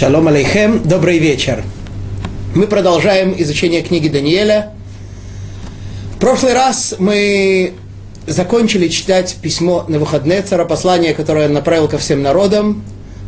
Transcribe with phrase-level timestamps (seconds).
[0.00, 1.62] Шалом алейхем, добрый вечер.
[2.54, 4.72] Мы продолжаем изучение книги Даниэля.
[6.16, 7.74] В прошлый раз мы
[8.26, 12.82] закончили читать письмо на выходные цара, послание, которое он направил ко всем народам.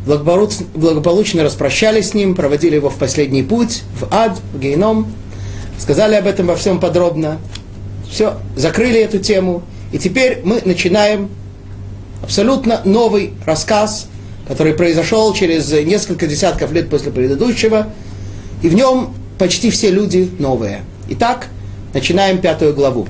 [0.07, 5.13] Благополучно распрощались с ним, проводили его в последний путь, в ад, в гейном.
[5.79, 7.37] Сказали об этом во всем подробно.
[8.11, 9.63] Все, закрыли эту тему.
[9.93, 11.29] И теперь мы начинаем
[12.23, 14.07] абсолютно новый рассказ–
[14.47, 17.89] который произошел через несколько десятков лет после предыдущего,
[18.63, 20.83] и в нем почти все люди новые.
[21.09, 21.49] Итак,
[21.95, 23.07] начинаем пятую главу.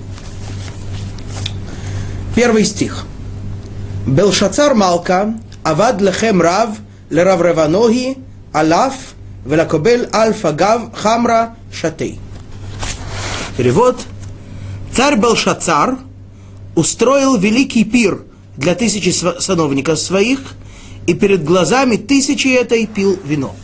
[2.35, 3.07] Первый стих.
[4.07, 6.71] Белшацар Малка, Авад лехем рав,
[7.11, 8.17] лерав реваноги,
[8.53, 8.95] алаф,
[9.45, 12.19] велакобель альфа гав, хамра шатей.
[13.57, 14.01] Перевод.
[14.95, 15.99] Царь Белшацар
[16.75, 18.23] устроил великий пир
[18.57, 20.41] для тысячи сановников своих–
[21.07, 23.55] и перед глазами тысячи этой пил вино.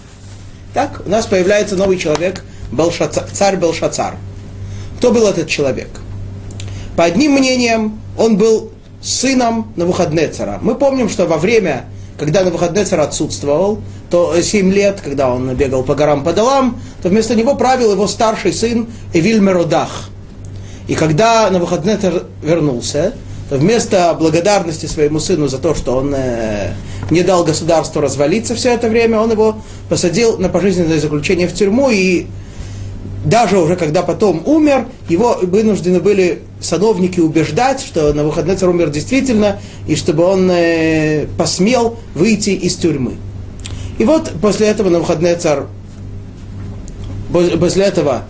[0.74, 4.16] Так, у нас появляется новый человек, Белшацар, царь Белшацар.
[4.98, 5.88] Кто был этот человек?
[6.96, 10.58] По одним мнениям, он был сыном Навуходнецера.
[10.60, 11.84] Мы помним, что во время,
[12.18, 13.80] когда Навуходнецер отсутствовал,
[14.10, 18.06] то 7 лет, когда он бегал по горам по долам, то вместо него правил его
[18.08, 20.10] старший сын Эвиль Меродах.
[20.88, 23.14] И когда Навуходнецер вернулся,
[23.50, 26.72] вместо благодарности своему сыну за то, что он э,
[27.10, 29.56] не дал государству развалиться все это время, он его
[29.88, 32.26] посадил на пожизненное заключение в тюрьму, и
[33.24, 38.90] даже уже когда потом умер, его вынуждены были садовники убеждать, что на выходный царь умер
[38.90, 43.16] действительно, и чтобы он э, посмел выйти из тюрьмы.
[43.98, 45.62] И вот после этого на выходный царь,
[47.32, 48.22] после этого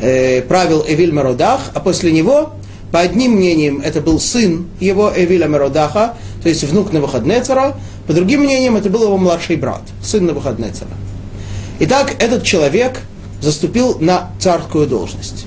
[0.00, 2.52] э, правил Эвиль Меродах, а после него,
[2.92, 8.40] по одним мнениям, это был сын его Эвиля Меродаха, то есть внук Навуходнецера, по другим
[8.40, 10.90] мнениям, это был его младший брат, сын Навуходнецера.
[11.80, 13.00] Итак, этот человек
[13.40, 15.46] заступил на царскую должность.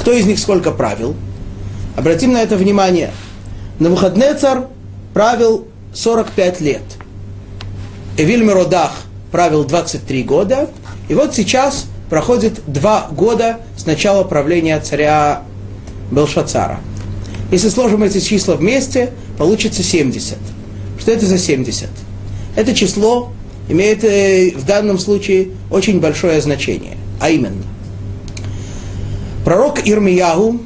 [0.00, 1.14] Кто из них сколько правил?
[1.96, 3.10] Обратим на это внимание.
[3.78, 4.66] Навуходнецар
[5.14, 6.82] правил 45 лет.
[8.16, 8.92] Эвиль Меродах
[9.30, 10.68] правил 23 года.
[11.08, 15.42] И вот сейчас проходит два года с начала правления царя
[16.10, 16.80] Белшацара.
[17.50, 20.38] Если сложим эти числа вместе, получится 70.
[20.98, 21.88] Что это за 70?
[22.56, 23.32] Это число
[23.68, 26.96] имеет э, в данном случае очень большое значение.
[27.20, 27.62] А именно,
[29.44, 30.60] пророк Ирмиягу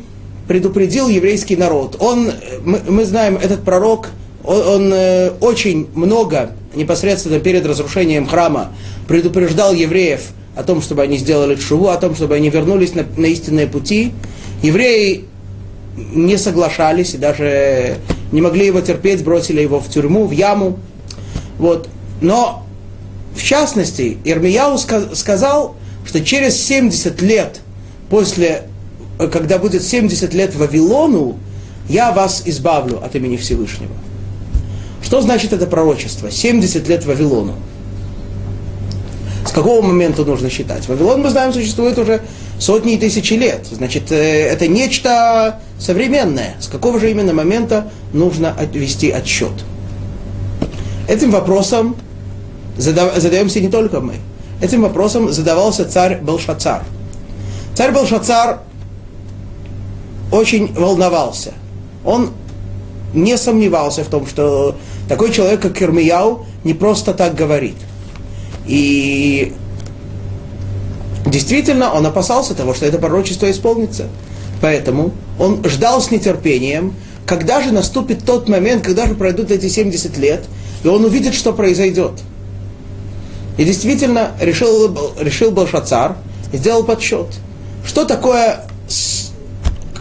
[0.48, 1.96] предупредил еврейский народ.
[2.00, 2.32] Он,
[2.64, 4.10] мы, мы знаем, этот пророк,
[4.44, 8.72] он, он э, очень много непосредственно перед разрушением храма
[9.08, 13.26] предупреждал евреев о том, чтобы они сделали шуву, о том, чтобы они вернулись на, на
[13.26, 14.12] истинные пути.
[14.62, 15.24] Евреи
[15.96, 17.98] не соглашались и даже
[18.32, 20.78] не могли его терпеть, бросили его в тюрьму, в яму.
[21.58, 21.88] Вот.
[22.20, 22.64] Но,
[23.34, 27.60] в частности, Ирмияу сказал, что через 70 лет
[28.10, 28.64] после,
[29.18, 31.38] когда будет 70 лет Вавилону,
[31.88, 33.92] я вас избавлю от имени Всевышнего.
[35.02, 36.30] Что значит это пророчество?
[36.30, 37.54] 70 лет Вавилону.
[39.46, 40.88] С какого момента нужно считать?
[40.88, 42.22] Вавилон, мы знаем, существует уже
[42.58, 43.66] сотни и тысячи лет.
[43.70, 46.56] Значит, э, это нечто современное.
[46.60, 49.52] С какого же именно момента нужно вести отсчет?
[51.08, 51.96] Этим вопросом
[52.78, 54.14] задаемся не только мы.
[54.62, 56.82] Этим вопросом задавался царь Белшацар.
[57.74, 58.60] Царь Белшацар
[60.32, 61.52] очень волновался.
[62.04, 62.30] Он
[63.12, 64.74] не сомневался в том, что
[65.08, 67.76] такой человек, как Кермияу, не просто так говорит.
[68.66, 69.52] И
[71.26, 74.08] действительно он опасался того, что это пророчество исполнится.
[74.60, 76.94] Поэтому он ждал с нетерпением,
[77.26, 80.44] когда же наступит тот момент, когда же пройдут эти 70 лет,
[80.82, 82.12] и он увидит, что произойдет.
[83.56, 86.16] И действительно решил, решил Балшацар
[86.52, 87.26] и сделал подсчет.
[87.86, 88.64] Что такое,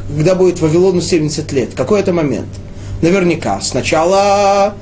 [0.08, 1.74] когда будет Вавилону 70 лет?
[1.76, 2.48] Какой это момент?
[3.02, 4.76] Наверняка сначала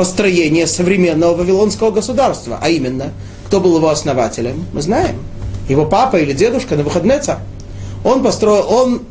[0.00, 3.12] построение современного вавилонского государства, а именно,
[3.46, 5.16] кто был его основателем, мы знаем.
[5.68, 7.40] Его папа или дедушка на выходный царь.
[8.02, 9.02] Он построил, он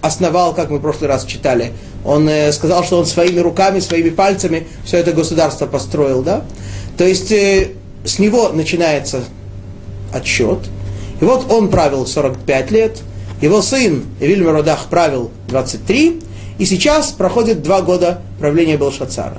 [0.00, 4.08] основал, как мы в прошлый раз читали, он э, сказал, что он своими руками, своими
[4.08, 6.44] пальцами все это государство построил, да?
[6.96, 7.72] То есть э,
[8.06, 9.24] с него начинается
[10.14, 10.60] отсчет.
[11.20, 13.02] И вот он правил 45 лет,
[13.42, 16.22] его сын Вильмер Родах правил 23,
[16.56, 19.36] и сейчас проходит два года правления Белшацара.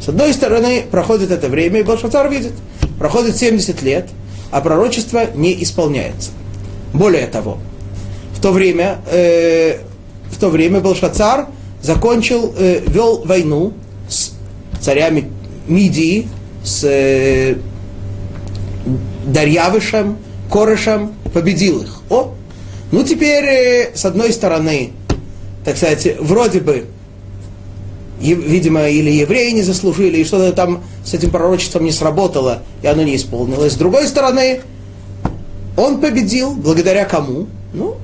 [0.00, 2.52] С одной стороны, проходит это время, и Белшацар видит,
[2.98, 4.08] проходит 70 лет,
[4.50, 6.30] а пророчество не исполняется.
[6.92, 7.58] Более того,
[8.34, 9.78] в то время, э,
[10.30, 11.46] в то время Белшацар
[11.82, 13.72] закончил, э, вел войну
[14.08, 14.32] с
[14.80, 15.30] царями
[15.66, 16.28] Мидии,
[16.62, 17.56] с э,
[19.26, 20.18] Дарьявышем,
[20.50, 22.02] Корышем, победил их.
[22.08, 22.34] О,
[22.92, 24.92] ну теперь, э, с одной стороны,
[25.64, 26.86] так сказать, вроде бы,
[28.20, 33.02] видимо, или евреи не заслужили, и что-то там с этим пророчеством не сработало, и оно
[33.02, 33.74] не исполнилось.
[33.74, 34.62] С другой стороны,
[35.76, 37.46] он победил, благодаря кому?
[37.74, 37.96] Ну,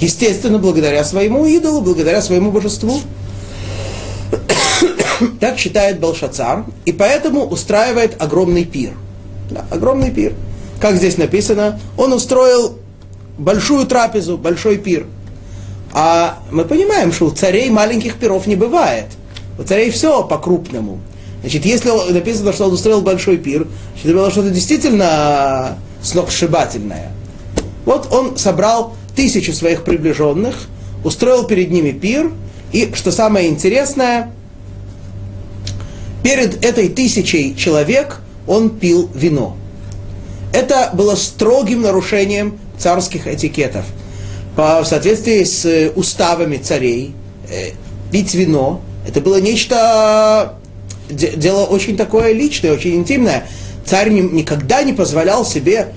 [0.00, 3.00] естественно, благодаря своему идолу, благодаря своему божеству.
[5.40, 8.92] так считает Белшацар, и поэтому устраивает огромный пир.
[9.50, 10.34] Да, огромный пир.
[10.80, 12.78] Как здесь написано, он устроил
[13.38, 15.06] большую трапезу, большой пир.
[15.94, 19.06] А мы понимаем, что у царей маленьких пиров не бывает.
[19.58, 20.98] У царей все по-крупному.
[21.40, 27.12] Значит, если написано, что он устроил большой пир, значит, это было что-то действительно сногсшибательное.
[27.84, 30.68] Вот он собрал тысячу своих приближенных,
[31.04, 32.32] устроил перед ними пир,
[32.72, 34.32] и, что самое интересное,
[36.24, 39.56] перед этой тысячей человек он пил вино.
[40.52, 43.84] Это было строгим нарушением царских этикетов.
[44.56, 47.14] По, в соответствии с уставами царей,
[47.50, 47.70] э,
[48.12, 50.54] пить вино, это было нечто,
[51.10, 53.46] дело очень такое личное, очень интимное.
[53.84, 55.88] Царь никогда не позволял себе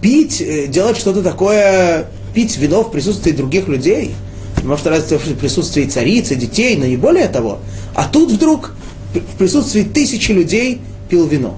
[0.00, 4.14] пить, э, делать что-то такое, пить вино в присутствии других людей.
[4.62, 7.58] Может, разве в присутствии царицы, детей, но не более того.
[7.94, 8.72] А тут вдруг
[9.14, 11.56] в присутствии тысячи людей пил вино.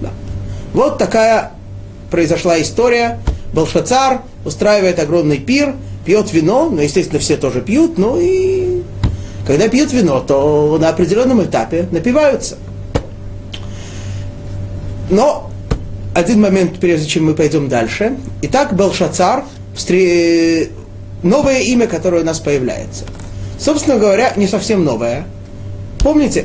[0.00, 0.10] Да.
[0.72, 1.52] Вот такая
[2.10, 3.20] произошла история.
[3.56, 5.74] Балшацар устраивает огромный пир,
[6.04, 8.82] пьет вино, ну, естественно, все тоже пьют, ну и
[9.46, 12.58] когда пьют вино, то на определенном этапе напиваются.
[15.08, 15.50] Но
[16.14, 18.18] один момент, прежде чем мы пойдем дальше.
[18.42, 19.44] Итак, Белшацар,
[21.22, 23.04] новое имя, которое у нас появляется.
[23.58, 25.26] Собственно говоря, не совсем новое.
[26.00, 26.44] Помните,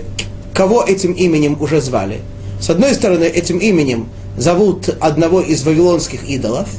[0.53, 2.21] кого этим именем уже звали?
[2.61, 6.69] С одной стороны, этим именем зовут одного из вавилонских идолов.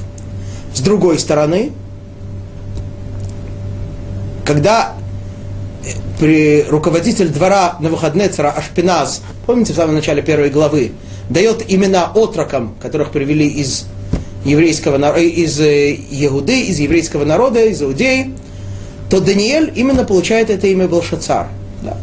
[0.74, 1.72] С другой стороны,
[4.44, 4.94] когда
[6.18, 10.92] при руководитель двора на выходные цара Ашпиназ, помните в самом начале первой главы,
[11.28, 13.86] дает имена отрокам, которых привели из
[14.44, 18.32] еврейского э, из Егуды, из еврейского народа, из Иудеи,
[19.10, 21.48] то Даниэль именно получает это имя Белшацар.
[21.82, 21.96] Да.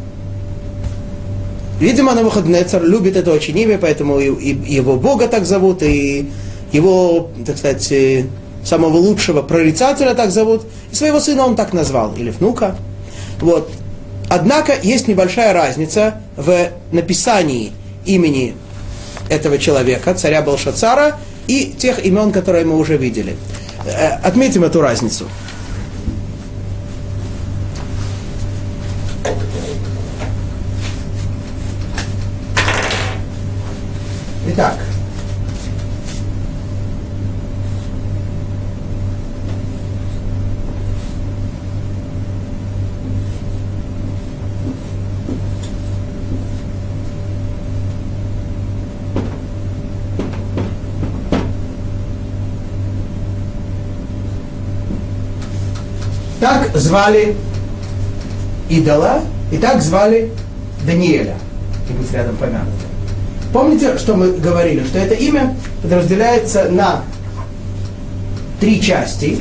[1.80, 5.82] Видимо, на выходные царь любит это очень имя, поэтому и, и его Бога так зовут,
[5.82, 6.30] и
[6.72, 8.26] его, так сказать, э,
[8.64, 12.76] самого лучшего прорицателя так зовут, и своего сына он так назвал, или внука.
[13.40, 13.72] Вот.
[14.30, 17.72] Однако есть небольшая разница в написании
[18.06, 18.56] имени
[19.30, 21.18] этого человека, царя Балшацара,
[21.48, 23.36] и тех имен, которые мы уже видели.
[23.86, 25.26] Э, отметим эту разницу.
[34.48, 34.78] Итак,
[56.40, 57.36] Так звали
[58.68, 60.32] идола, и так звали
[60.88, 61.36] Даниэля,
[61.88, 62.72] и быть рядом помянуто.
[63.54, 67.04] Помните, что мы говорили, что это имя подразделяется на
[68.60, 69.38] три части.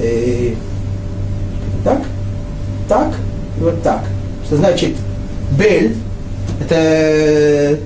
[0.00, 0.54] И, э,
[1.84, 2.02] так,
[2.88, 3.14] так
[3.56, 4.02] и вот так.
[4.46, 4.96] Что значит
[5.56, 5.94] Бель,
[6.60, 7.78] это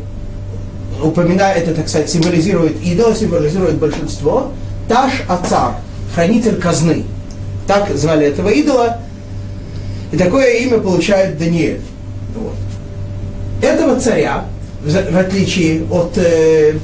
[1.02, 4.50] упоминает, это, так сказать, символизирует идол, символизирует большинство,
[4.88, 5.74] Таш Ацар,
[6.14, 7.04] хранитель казны.
[7.66, 8.98] Так звали этого идола.
[10.12, 11.80] И такое имя получает Даниэль.
[12.34, 12.54] Вот.
[13.62, 14.46] Этого царя,
[14.82, 16.74] в, отличие от э,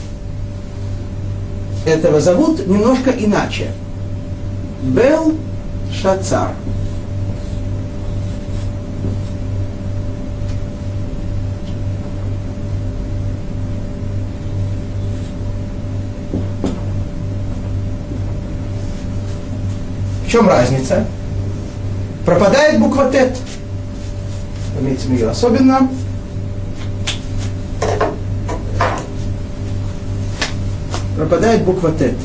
[1.87, 3.71] этого, зовут немножко иначе.
[4.83, 5.35] Бел
[5.93, 6.53] Шацар.
[20.37, 21.07] Чем разница?
[22.27, 23.39] Пропадает буква Тет.
[24.77, 25.89] Пометим ее особенно.
[31.17, 32.17] Пропадает буква Тет.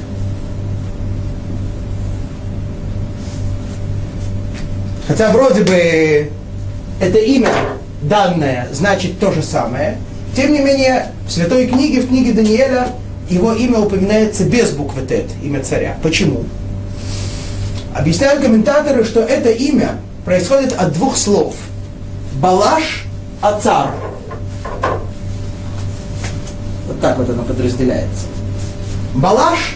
[5.07, 6.29] Хотя вроде бы
[6.99, 7.49] это имя
[8.01, 9.97] данное значит то же самое,
[10.35, 12.89] тем не менее в Святой книге, в книге Даниэля,
[13.29, 15.97] его имя упоминается без буквы Тет, имя царя.
[16.03, 16.43] Почему?
[17.95, 21.55] Объясняют комментаторы, что это имя происходит от двух слов.
[22.39, 23.05] Балаш
[23.41, 23.91] Ацар.
[26.87, 28.27] Вот так вот оно подразделяется.
[29.15, 29.75] Балаш,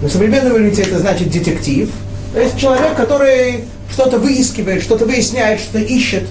[0.00, 1.90] на современном иврите это значит детектив.
[2.32, 6.28] То есть человек, который что-то выискивает, что-то выясняет, что-то ищет.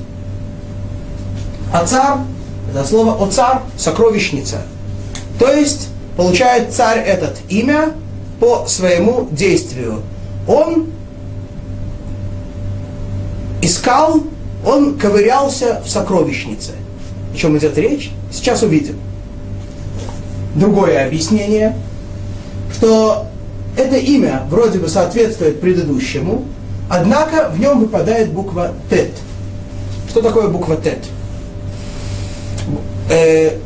[1.73, 2.19] Ацар,
[2.71, 4.61] это слово оцар, сокровищница.
[5.39, 7.93] То есть, получает царь этот имя
[8.39, 10.01] по своему действию.
[10.47, 10.87] Он
[13.61, 14.23] искал,
[14.65, 16.71] он ковырялся в сокровищнице.
[17.33, 18.11] О чем идет речь?
[18.31, 18.95] Сейчас увидим.
[20.55, 21.77] Другое объяснение,
[22.73, 23.27] что
[23.77, 26.45] это имя вроде бы соответствует предыдущему,
[26.89, 29.11] однако в нем выпадает буква Тет.
[30.09, 30.99] Что такое буква Тет?
[33.09, 33.57] Э,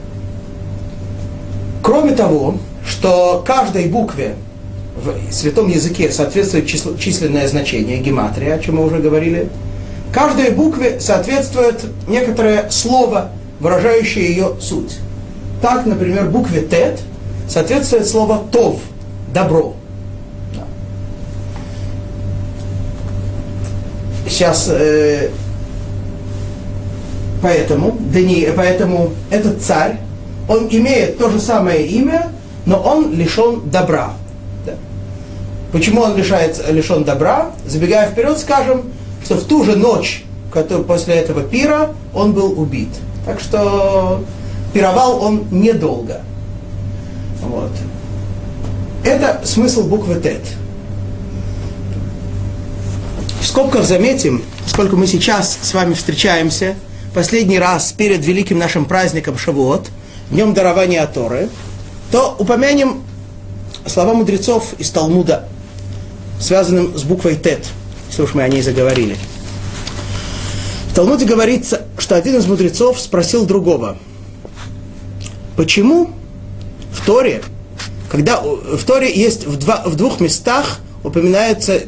[1.82, 4.36] кроме того, что каждой букве
[4.96, 9.50] в святом языке соответствует число, численное значение, гематрия, о чем мы уже говорили,
[10.16, 15.00] каждой букве соответствует некоторое слово, выражающее ее суть.
[15.62, 17.02] Так, например, букве Тет
[17.50, 18.80] соответствует слово Тов,
[19.34, 19.74] добро.
[24.26, 25.32] Сейчас э,
[27.42, 29.98] поэтому, Дани, поэтому этот царь,
[30.48, 32.30] он имеет то же самое имя,
[32.66, 34.14] но он лишен добра.
[34.66, 34.74] Да.
[35.74, 37.52] Почему он лишается, лишен добра?
[37.66, 38.84] Забегая вперед, скажем,
[39.25, 40.24] что в ту же ночь,
[40.88, 42.89] после этого пира, он был убит.
[43.25, 44.24] Так что
[44.74, 46.22] пировал он недолго.
[47.41, 47.72] Вот.
[49.03, 50.41] Это смысл буквы Тет.
[53.41, 56.75] В скобках заметим, сколько мы сейчас с вами встречаемся,
[57.13, 59.88] последний раз перед великим нашим праздником Шавуот,
[60.29, 61.50] днем дарования Торы,
[62.12, 63.03] то упомянем
[63.86, 65.48] слова мудрецов из Талмуда,
[66.39, 67.65] связанным с буквой Тет,
[68.10, 69.18] если уж мы о ней заговорили.
[70.90, 73.98] В Талмуде говорится, что один из мудрецов спросил другого–
[75.56, 76.10] Почему
[76.92, 77.42] в Торе,
[78.10, 81.84] когда в Торе есть в, два, в двух местах упоминаются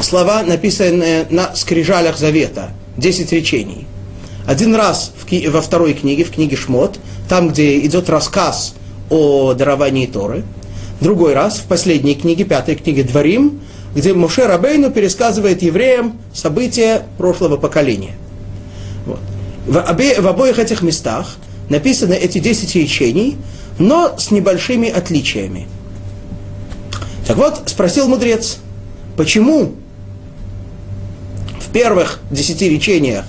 [0.00, 3.86] слова, написанные на скрижалях Завета, 10 речений.
[4.46, 8.74] Один раз в, во второй книге, в книге Шмот, там, где идет рассказ
[9.08, 10.44] о даровании Торы.
[11.00, 13.60] Другой раз в последней книге, пятой книге Дворим,
[13.94, 18.16] где Моше Рабейну пересказывает евреям события прошлого поколения.
[19.06, 19.20] Вот.
[19.66, 21.36] В, обе, в обоих этих местах
[21.68, 23.36] написаны эти 10 речений,
[23.78, 25.66] но с небольшими отличиями.
[27.26, 28.58] Так вот, спросил мудрец,
[29.16, 29.74] почему
[31.60, 33.24] в первых десяти речениях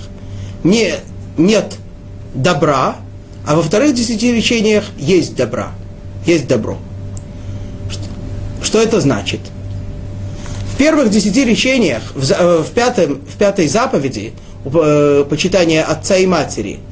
[0.64, 0.96] не,
[1.38, 1.76] нет
[2.34, 2.96] добра,
[3.46, 5.72] а во вторых десяти речениях есть добра,
[6.26, 6.76] есть добро.
[8.62, 9.40] Что, это значит?
[10.76, 16.26] В первых десяти речениях, в, э, в, пятом, в пятой заповеди, э, почитания отца и
[16.26, 16.78] матери–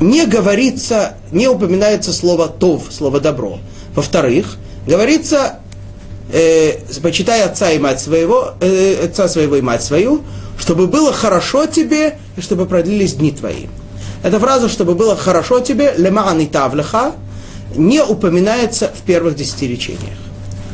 [0.00, 3.58] не говорится, не упоминается слово «тов», слово «добро».
[3.94, 5.58] Во-вторых, говорится,
[6.32, 10.22] э, почитай отца и мать своего, э, отца своего и мать свою,
[10.58, 13.66] чтобы было хорошо тебе и чтобы продлились дни твои.
[14.22, 17.12] Эта фраза «чтобы было хорошо тебе», «лемаан и тавлеха»,
[17.76, 20.16] не упоминается в первых десяти речениях.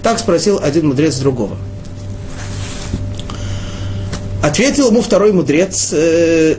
[0.04, 1.56] Так спросил один мудрец другого.
[4.42, 6.56] Ответил ему второй мудрец, э,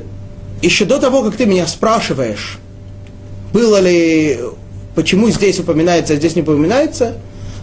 [0.63, 2.57] еще до того, как ты меня спрашиваешь,
[3.53, 4.39] было ли,
[4.95, 7.17] почему здесь упоминается, а здесь не упоминается,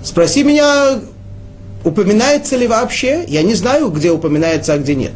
[0.04, 1.00] спроси меня,
[1.82, 5.12] упоминается ли вообще, я не знаю, где упоминается, а где нет.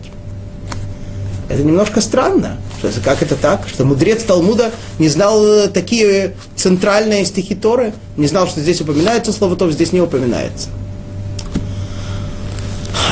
[1.49, 2.57] Это немножко странно.
[3.05, 3.69] Как это так?
[3.69, 9.33] Что мудрец Талмуда не знал э, такие центральные стихи Торы, не знал, что здесь упоминается
[9.33, 10.69] слово то, здесь не упоминается.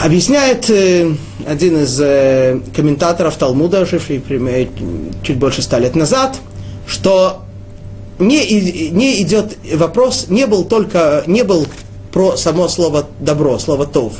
[0.05, 1.14] Объясняет э,
[1.47, 4.67] один из э, комментаторов Талмуда, живший э,
[5.23, 6.37] чуть больше ста лет назад,
[6.87, 7.45] что
[8.19, 11.67] не, не идет вопрос, не был только, не был
[12.12, 14.12] про само слово добро, слово тов,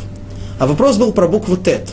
[0.59, 1.91] а вопрос был про букву тет.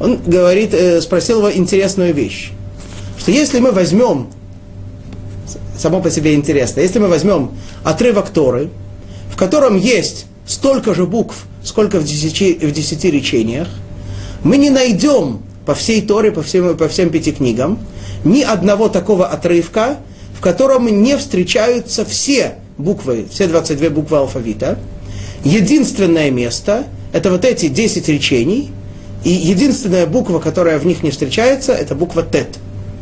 [0.00, 2.50] Он говорит, э, спросил его интересную вещь,
[3.18, 4.28] что если мы возьмем,
[5.78, 7.52] само по себе интересно, если мы возьмем
[7.84, 8.70] отрывок Торы,
[9.30, 13.68] в котором есть столько же букв, сколько в десяти, в десяти речениях,
[14.42, 17.78] мы не найдем по всей Торе, по всем, по всем пяти книгам,
[18.24, 19.98] ни одного такого отрывка,
[20.36, 24.78] в котором не встречаются все буквы, все 22 буквы алфавита.
[25.44, 28.70] Единственное место– это вот эти 10 речений,
[29.24, 32.58] и единственная буква, которая в них не встречается, это буква Тет,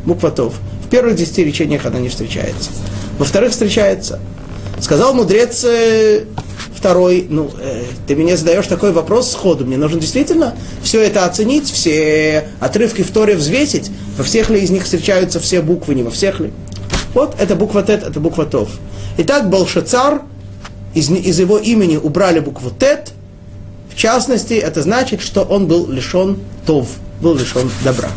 [0.06, 0.54] буква Тов.
[0.86, 2.70] В первых 10 речениях она не встречается.
[3.18, 4.20] Во вторых встречается.
[4.80, 6.24] Сказал мудрец э,
[6.74, 11.70] второй, ну, э, ты мне задаешь такой вопрос сходу, мне нужно действительно все это оценить,
[11.70, 16.10] все отрывки в Торе взвесить, во всех ли из них встречаются все буквы, не во
[16.10, 16.52] всех ли.
[17.14, 18.68] Вот, это буква Тет, это буква Тов.
[19.18, 20.22] Итак, Балшацар,
[20.94, 23.12] из, из его имени убрали букву Тет,
[23.92, 26.88] в частности, это значит, что он был лишен Тов,
[27.20, 28.08] был лишен добра.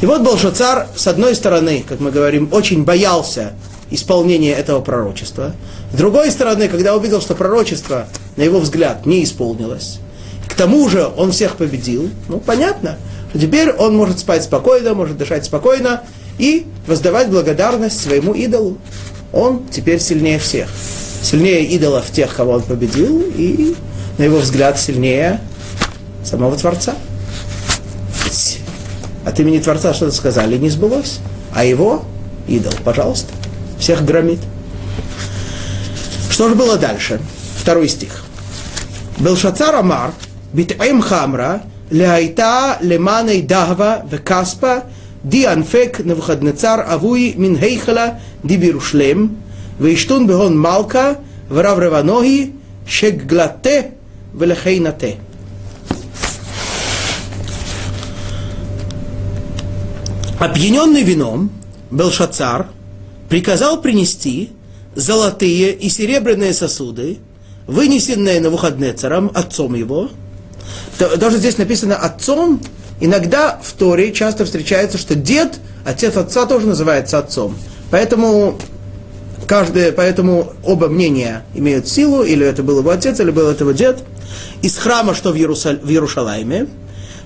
[0.00, 3.52] И вот Балшацар, с одной стороны, как мы говорим, очень боялся
[3.90, 5.54] исполнения этого пророчества.
[5.92, 9.98] С другой стороны, когда увидел, что пророчество, на его взгляд, не исполнилось,
[10.48, 12.98] к тому же он всех победил, ну, понятно,
[13.30, 16.02] что теперь он может спать спокойно, может дышать спокойно
[16.38, 18.78] и воздавать благодарность своему идолу.
[19.32, 20.68] Он теперь сильнее всех.
[21.22, 23.74] Сильнее идолов тех, кого он победил, и,
[24.18, 25.40] на его взгляд, сильнее
[26.24, 26.94] самого Творца.
[29.24, 31.20] От имени Творца что-то сказали, не сбылось.
[31.54, 32.04] А его
[32.46, 33.32] идол, пожалуйста,
[33.78, 34.40] всех громит.
[36.30, 37.20] Что же было дальше?
[37.56, 38.24] Второй стих.
[39.18, 40.12] Белшацар Амар,
[40.52, 44.84] битаим хамра, ляйта леманей дагва векаспа,
[45.22, 49.36] ди анфек навхаднецар Авуй мин хейхала ди бирушлем,
[49.78, 51.18] бегон малка,
[51.48, 52.52] врав реванохи,
[52.86, 53.92] шегглате
[54.34, 55.16] велехейнате.
[60.38, 61.50] Опьяненный вином
[61.90, 62.68] Белшацар
[63.28, 64.50] приказал принести
[64.94, 67.18] золотые и серебряные сосуды,
[67.66, 70.10] вынесенные на Навуходнецером, отцом его.
[70.98, 72.60] Даже здесь написано «отцом»,
[73.00, 77.56] Иногда в Торе часто встречается, что дед, отец отца тоже называется отцом.
[77.90, 78.58] Поэтому
[79.46, 83.72] каждое, поэтому оба мнения имеют силу, или это был его отец, или был это его
[83.72, 84.02] дед.
[84.62, 86.66] Из храма, что в, Иерусаль, в Иерушалайме,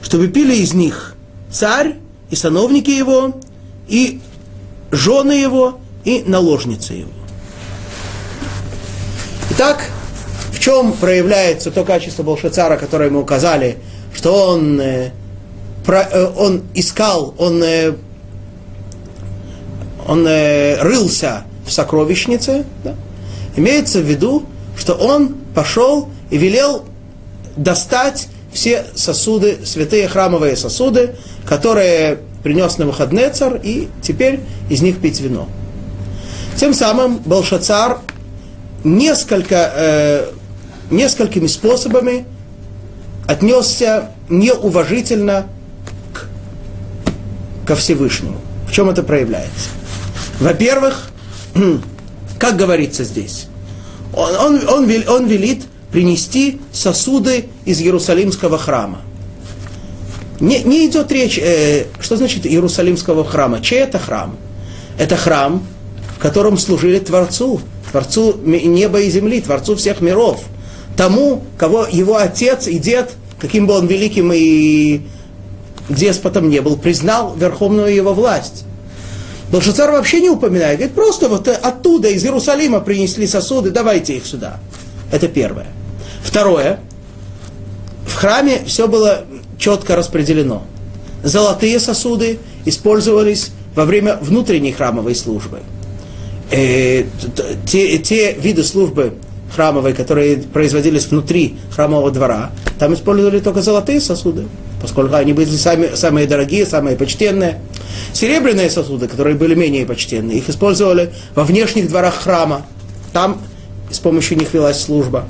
[0.02, 1.14] чтобы пили из них
[1.50, 1.96] царь
[2.30, 3.34] и сановники его,
[3.88, 4.20] и
[4.90, 7.10] жены его, и наложницы его.
[9.50, 9.84] Итак,
[10.52, 13.78] в чем проявляется то качество Болшацара, которое мы указали,
[14.14, 15.10] что он, э,
[15.84, 17.94] про, э, он искал, он, э,
[20.06, 22.94] он э, рылся в сокровищнице, да?
[23.56, 24.44] имеется в виду,
[24.76, 26.84] что он пошел и велел
[27.56, 35.00] достать все сосуды, святые храмовые сосуды, которые принес на выходные царь, и теперь из них
[35.00, 35.48] пить вино.
[36.56, 38.00] Тем самым Балшацар
[38.84, 40.26] несколько, э,
[40.90, 42.24] несколькими способами
[43.26, 45.46] отнесся неуважительно
[46.12, 46.26] к,
[47.66, 48.38] ко Всевышнему.
[48.68, 49.70] В чем это проявляется?
[50.40, 51.10] Во-первых,
[52.38, 53.46] как говорится здесь,
[54.14, 59.00] он, он, он, он велит принести сосуды из Иерусалимского храма.
[60.40, 63.60] Не, не идет речь, э, что значит Иерусалимского храма.
[63.60, 64.36] Чей это храм?
[64.98, 65.64] Это храм,
[66.16, 70.44] в котором служили Творцу, Творцу неба и земли, Творцу всех миров.
[70.96, 75.02] Тому, кого его отец и дед, каким бы он великим и
[75.88, 78.64] деспотом не был, признал верховную его власть.
[79.50, 84.58] Белшацар вообще не упоминает, говорит, просто вот оттуда, из Иерусалима принесли сосуды, давайте их сюда.
[85.10, 85.66] Это первое.
[86.22, 86.80] Второе,
[88.06, 89.24] в храме все было
[89.58, 90.64] четко распределено.
[91.22, 95.60] Золотые сосуды использовались во время внутренней храмовой службы.
[96.50, 97.04] Э,
[97.66, 99.14] те, те виды службы
[99.54, 104.44] храмовой, которые производились внутри храмового двора, там использовали только золотые сосуды,
[104.80, 107.58] поскольку они были сами, самые дорогие, самые почтенные.
[108.12, 112.66] Серебряные сосуды, которые были менее почтенные, их использовали во внешних дворах храма.
[113.12, 113.40] Там
[113.90, 115.26] с помощью них велась служба.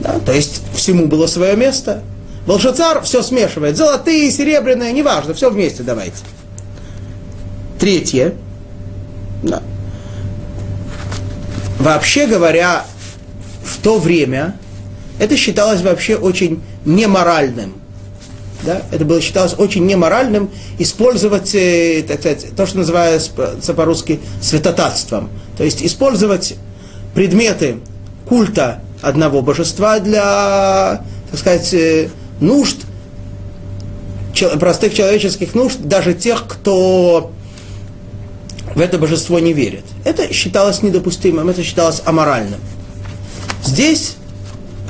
[0.00, 2.02] Да, то есть всему было свое место.
[2.46, 3.76] Волшацар все смешивает.
[3.76, 6.16] Золотые, серебряные, неважно, все вместе давайте.
[7.78, 8.34] Третье.
[9.42, 9.62] Да.
[11.78, 12.84] Вообще говоря,
[13.64, 14.56] в то время
[15.18, 17.74] это считалось вообще очень неморальным.
[18.62, 18.82] Да?
[18.92, 25.30] Это было считалось очень неморальным использовать, э, так сказать, то, что называется по-русски святотатством.
[25.56, 26.54] То есть использовать
[27.14, 27.78] предметы
[28.28, 32.08] культа одного божества для, так сказать, э,
[32.40, 32.78] нужд,
[34.58, 37.32] простых человеческих нужд, даже тех, кто
[38.74, 39.84] в это божество не верит.
[40.04, 42.60] Это считалось недопустимым, это считалось аморальным.
[43.64, 44.16] Здесь,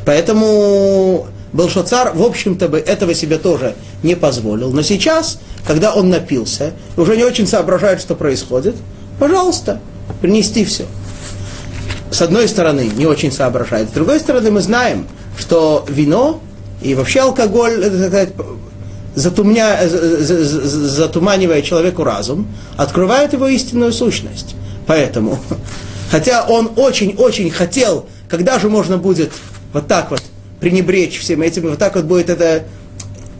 [0.04, 4.70] поэтому Белшацар, в общем-то, бы этого себе тоже не позволил.
[4.72, 8.76] Но сейчас, когда он напился, уже не очень соображает, что происходит,
[9.18, 9.80] пожалуйста,
[10.20, 10.86] принести все.
[12.10, 13.90] С одной стороны, не очень соображает.
[13.90, 15.06] С другой стороны, мы знаем,
[15.38, 16.40] что вино
[16.80, 18.28] и вообще алкоголь, это, так
[19.14, 24.54] затумня, затуманивая человеку разум, открывает его истинную сущность.
[24.86, 25.38] Поэтому
[26.12, 29.32] Хотя он очень-очень хотел, когда же можно будет
[29.72, 30.22] вот так вот
[30.62, 32.62] пренебречь всем этим, и вот так вот будет это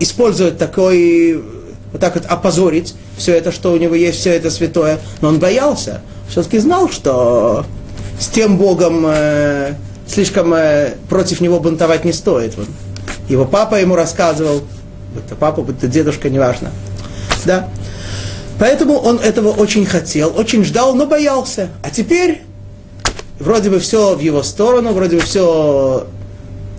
[0.01, 1.41] использовать такой,
[1.93, 4.99] вот так вот опозорить все это, что у него есть, все это святое.
[5.21, 7.65] Но он боялся, все-таки знал, что
[8.19, 9.75] с тем Богом э,
[10.09, 12.57] слишком э, против него бунтовать не стоит.
[12.57, 12.67] Вот.
[13.29, 14.63] Его папа ему рассказывал,
[15.15, 16.73] будь то папа, будь то дедушка, неважно.
[17.45, 17.69] Да.
[18.59, 21.69] Поэтому он этого очень хотел, очень ждал, но боялся.
[21.85, 22.43] А теперь
[23.39, 26.09] вроде бы все в его сторону, вроде бы все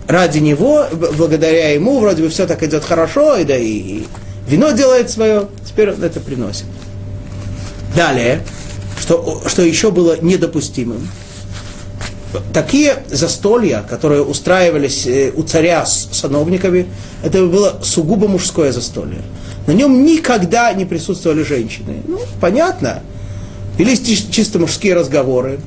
[0.06, 0.86] ради него,
[1.16, 4.04] благодаря ему, вроде бы все так идет хорошо, и да и
[4.46, 6.66] вино делает свое, теперь он это приносит.
[7.94, 8.42] Далее,
[9.00, 11.08] что, что еще было недопустимым.
[12.52, 16.86] Такие застолья, которые устраивались э, у царя с сановниками,
[17.22, 19.22] это было сугубо мужское застолье.
[19.68, 22.02] На нем никогда не присутствовали женщины.
[22.06, 23.02] Ну, понятно.
[23.78, 25.60] Велись чисто мужские разговоры.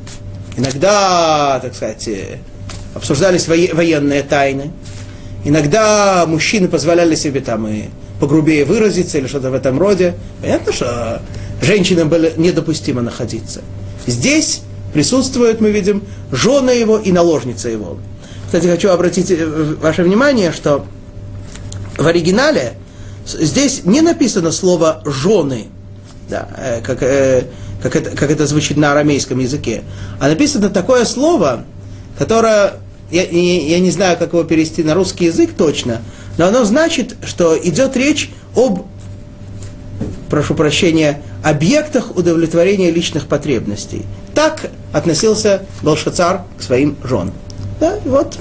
[0.58, 2.40] Иногда, так сказать, э,
[2.98, 4.72] обсуждались военные тайны.
[5.46, 7.86] Иногда мужчины позволяли себе там и
[8.20, 10.16] погрубее выразиться или что-то в этом роде.
[10.42, 11.22] Понятно, что
[11.62, 13.62] женщинам было недопустимо находиться.
[14.06, 14.62] Здесь
[14.94, 17.98] присутствуют, мы видим, жены его и наложница его.
[18.46, 19.46] Кстати, хочу обратить э,
[19.82, 20.86] ваше внимание, что
[21.98, 22.74] в оригинале
[23.26, 25.66] здесь не написано слово «жены»,
[26.30, 27.00] да, э, как,
[27.82, 29.84] как это, как это звучит на арамейском языке.
[30.20, 31.66] А написано такое слово,
[32.18, 32.74] которое,
[33.12, 36.02] я, я, не знаю, как его перевести на русский язык точно,
[36.38, 38.86] но оно значит, что идет речь об,
[40.30, 44.04] прошу прощения, объектах удовлетворения личных потребностей.
[44.34, 47.34] Так относился Балшацар к своим женам.
[47.80, 48.38] Да, вот.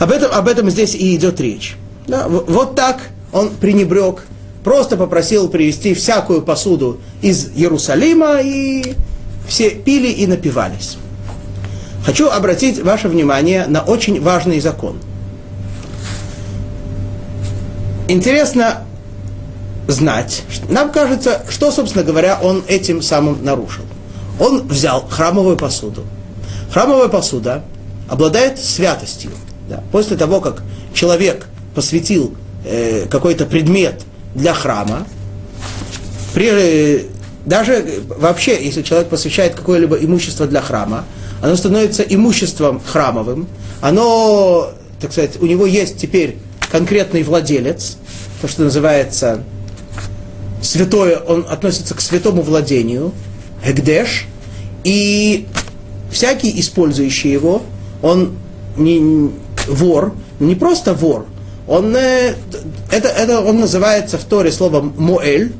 [0.00, 1.76] Об этом, об этом здесь и идет речь.
[2.06, 3.00] Да, вот так
[3.32, 4.24] он пренебрег
[4.62, 8.94] просто попросил привезти всякую посуду из Иерусалима, и
[9.46, 10.98] все пили и напивались.
[12.04, 14.98] Хочу обратить ваше внимание на очень важный закон.
[18.08, 18.84] Интересно
[19.88, 23.84] знать, нам кажется, что, собственно говоря, он этим самым нарушил.
[24.38, 26.04] Он взял храмовую посуду.
[26.70, 27.62] Храмовая посуда
[28.08, 29.30] обладает святостью.
[29.68, 29.82] Да.
[29.90, 30.62] После того, как
[30.92, 34.02] человек посвятил э, какой-то предмет
[34.34, 35.06] для храма.
[36.34, 37.06] При,
[37.46, 41.04] даже вообще, если человек посвящает какое-либо имущество для храма,
[41.44, 43.46] оно становится имуществом храмовым,
[43.82, 46.38] оно, так сказать, у него есть теперь
[46.72, 47.98] конкретный владелец,
[48.40, 49.44] то, что называется
[50.62, 53.12] святое, он относится к святому владению,
[53.62, 54.24] Эгдеш,
[54.84, 55.46] и
[56.10, 57.60] всякий использующий его,
[58.00, 58.38] он
[58.78, 59.30] не
[59.68, 61.26] вор, не просто вор,
[61.68, 62.36] он, э,
[62.90, 65.52] это, это он называется в Торе словом «моэль»,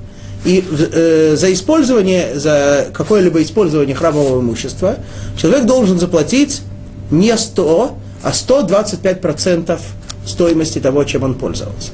[0.44, 4.96] и э, за использование, за какое-либо использование храмового имущества
[5.36, 6.62] человек должен заплатить
[7.10, 9.78] не 100, а 125%
[10.26, 11.92] стоимости того, чем он пользовался.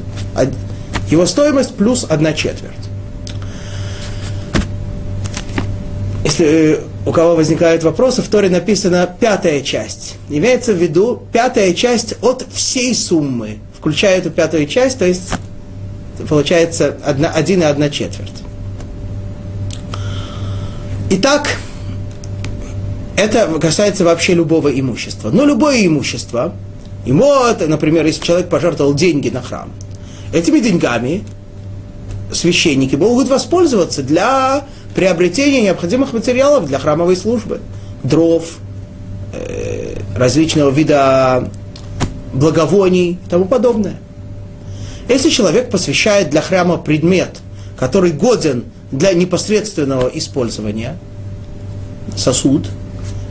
[1.11, 2.73] Его стоимость плюс одна четверть.
[6.25, 10.17] Если э, у кого возникают вопросы, в Торе написана пятая часть.
[10.29, 15.33] Имеется в виду пятая часть от всей суммы включая эту пятую часть, то есть
[16.29, 16.97] получается
[17.35, 18.43] один и одна четверть.
[21.11, 21.57] Итак,
[23.17, 25.31] это касается вообще любого имущества.
[25.31, 26.55] Но любое имущество,
[27.05, 27.33] ему,
[27.67, 29.71] например, если человек пожертвовал деньги на храм,
[30.33, 31.25] этими деньгами
[32.33, 37.61] священники могут воспользоваться для приобретения необходимых материалов для храмовой службы.
[38.03, 38.59] Дров,
[39.33, 41.51] э, различного вида
[42.33, 43.97] благовоний и тому подобное.
[45.11, 47.41] Если человек посвящает для храма предмет,
[47.77, 50.97] который годен для непосредственного использования,
[52.17, 52.69] сосуд,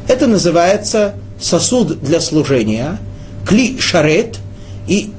[0.10, 2.98] это называется сосуд для служения,
[3.48, 4.40] кли шарет,
[4.88, 5.14] и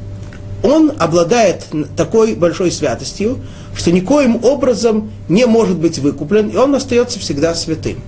[0.63, 1.65] он обладает
[1.97, 3.39] такой большой святостью,
[3.75, 8.03] что никоим образом не может быть выкуплен, и он остается всегда святым.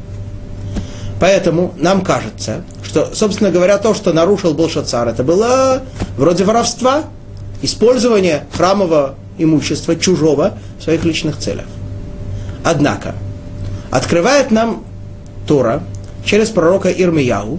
[1.18, 5.80] Поэтому нам кажется, что, собственно говоря, то, что нарушил Болшацар, это было
[6.18, 7.04] вроде воровства,
[7.62, 11.66] использование храмового имущества чужого в своих личных целях.
[12.64, 13.14] Однако,
[13.90, 14.84] открывает нам
[15.46, 15.82] Тора
[16.24, 17.58] через пророка Ирмияу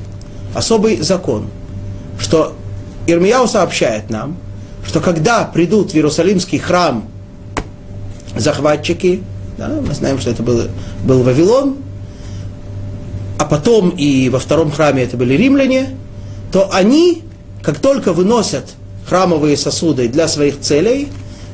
[0.53, 1.47] особый закон,
[2.19, 2.55] что
[3.07, 4.37] Ирмияу сообщает нам,
[4.85, 7.05] что когда придут в Иерусалимский храм
[8.35, 9.23] захватчики,
[9.57, 10.63] да, мы знаем, что это был,
[11.03, 11.77] был Вавилон,
[13.37, 15.89] а потом и во втором храме это были римляне,
[16.51, 17.23] то они,
[17.61, 18.73] как только выносят
[19.13, 21.07] храмовые сосуды для своих целей,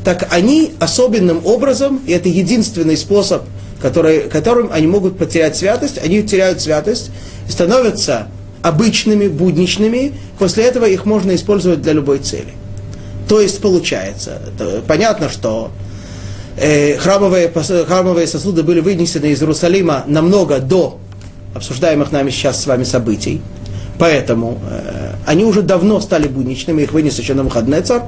[0.06, 3.44] так они особенным образом, и это единственный способ
[3.82, 7.12] которые, которым они могут потерять святость, они теряют святость
[7.50, 8.28] становятся
[8.62, 12.54] обычными, будничными, после этого их можно использовать для любой цели.
[13.28, 14.42] То есть получается,
[14.88, 15.72] понятно, что
[16.58, 20.98] э, храмовые, храмовые сосуды были вынесены из Иерусалима намного до
[21.56, 23.42] обсуждаемых нами сейчас с вами событий.
[24.00, 28.04] Поэтому э, они уже давно стали будничными, их вынес еще на выходный царь.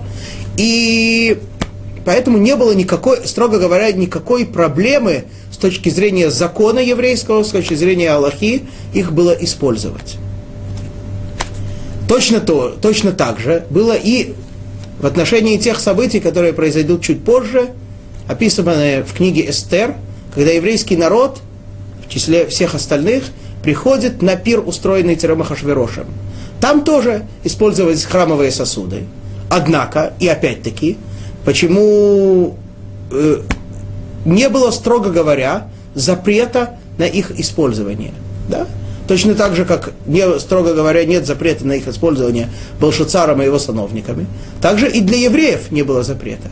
[0.56, 1.38] И
[2.06, 7.74] поэтому не было никакой, строго говоря, никакой проблемы с точки зрения закона еврейского, с точки
[7.74, 10.16] зрения Аллахи, их было использовать.
[12.08, 14.34] Точно, то, точно так же было и
[15.00, 17.72] в отношении тех событий, которые произойдут чуть позже,
[18.28, 19.96] описанные в книге Эстер,
[20.34, 21.40] когда еврейский народ,
[22.06, 23.26] в числе всех остальных,
[23.64, 26.06] приходит на пир, устроенный Терем Хашверошем.
[26.60, 29.04] Там тоже использовались храмовые сосуды.
[29.50, 30.98] Однако, и опять-таки,
[31.44, 32.56] почему
[33.12, 33.42] э,
[34.26, 38.14] не было, строго говоря, запрета на их использование.
[38.50, 38.68] Да?
[39.08, 43.60] Точно так же, как, не, строго говоря, нет запрета на их использование Балшицаром и его
[43.60, 44.28] сановниками,
[44.62, 46.50] также и для евреев не было запрета.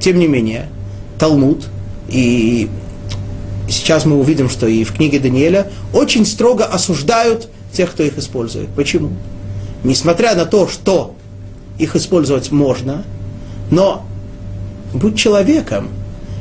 [0.00, 0.68] Тем не менее,
[1.18, 1.66] Талмуд
[2.08, 2.68] и
[3.68, 8.68] сейчас мы увидим, что и в книге Даниэля очень строго осуждают тех, кто их использует.
[8.70, 9.10] Почему?
[9.84, 11.14] Несмотря на то, что
[11.78, 13.04] их использовать можно,
[13.70, 14.06] но
[14.92, 15.88] будь человеком.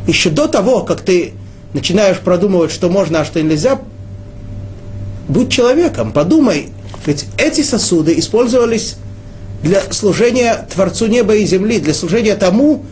[0.08, 1.34] Еще до того, как ты
[1.74, 3.82] начинаешь продумывать, что можно, а что нельзя,
[5.28, 6.70] будь человеком, подумай.
[7.06, 8.96] Ведь эти сосуды использовались
[9.62, 12.86] для служения Творцу неба и земли, для служения тому,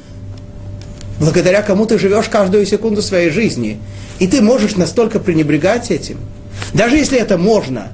[1.24, 3.80] благодаря кому ты живешь каждую секунду своей жизни.
[4.20, 6.18] И ты можешь настолько пренебрегать этим.
[6.74, 7.94] Даже если это можно,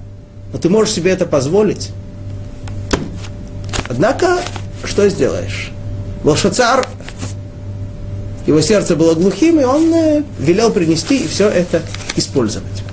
[0.52, 1.92] но ты можешь себе это позволить.
[3.88, 4.40] Однако,
[4.84, 5.72] что сделаешь?
[6.24, 6.88] Волшацар,
[8.48, 11.82] его сердце было глухим, и он э, велел принести и все это
[12.16, 12.84] использовать.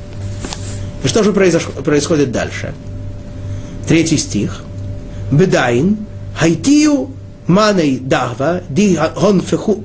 [1.02, 2.74] И что же происходит дальше?
[3.88, 4.62] Третий стих.
[5.30, 5.98] Бедайн,
[6.34, 7.10] хайтию
[7.47, 8.97] маней дахва, ди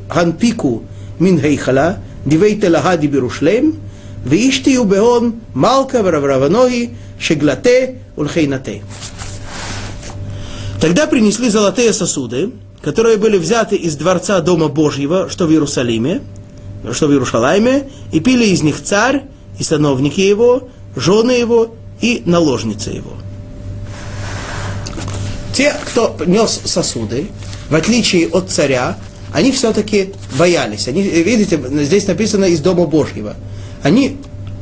[0.09, 0.83] ханпику
[1.19, 3.87] мин хейхала, дивейте лагади бирушлем,
[4.27, 8.83] ואישתיו בהון מלכה ורברבנוהי шеглате ульхейнате.
[10.81, 12.51] Тогда принесли золотые сосуды,
[12.83, 16.21] которые были взяты из дворца Дома Божьего, что в Иерусалиме,
[16.93, 19.23] что в Иерушалайме, и пили из них царь
[19.59, 23.13] и сановники его, жены его и наложницы его.
[25.55, 27.29] Те, кто нес сосуды,
[27.72, 28.98] в отличие от царя,
[29.34, 30.88] они все-таки боялись.
[30.88, 33.36] Они, видите, здесь написано из Дома Божьего.
[33.82, 34.18] Они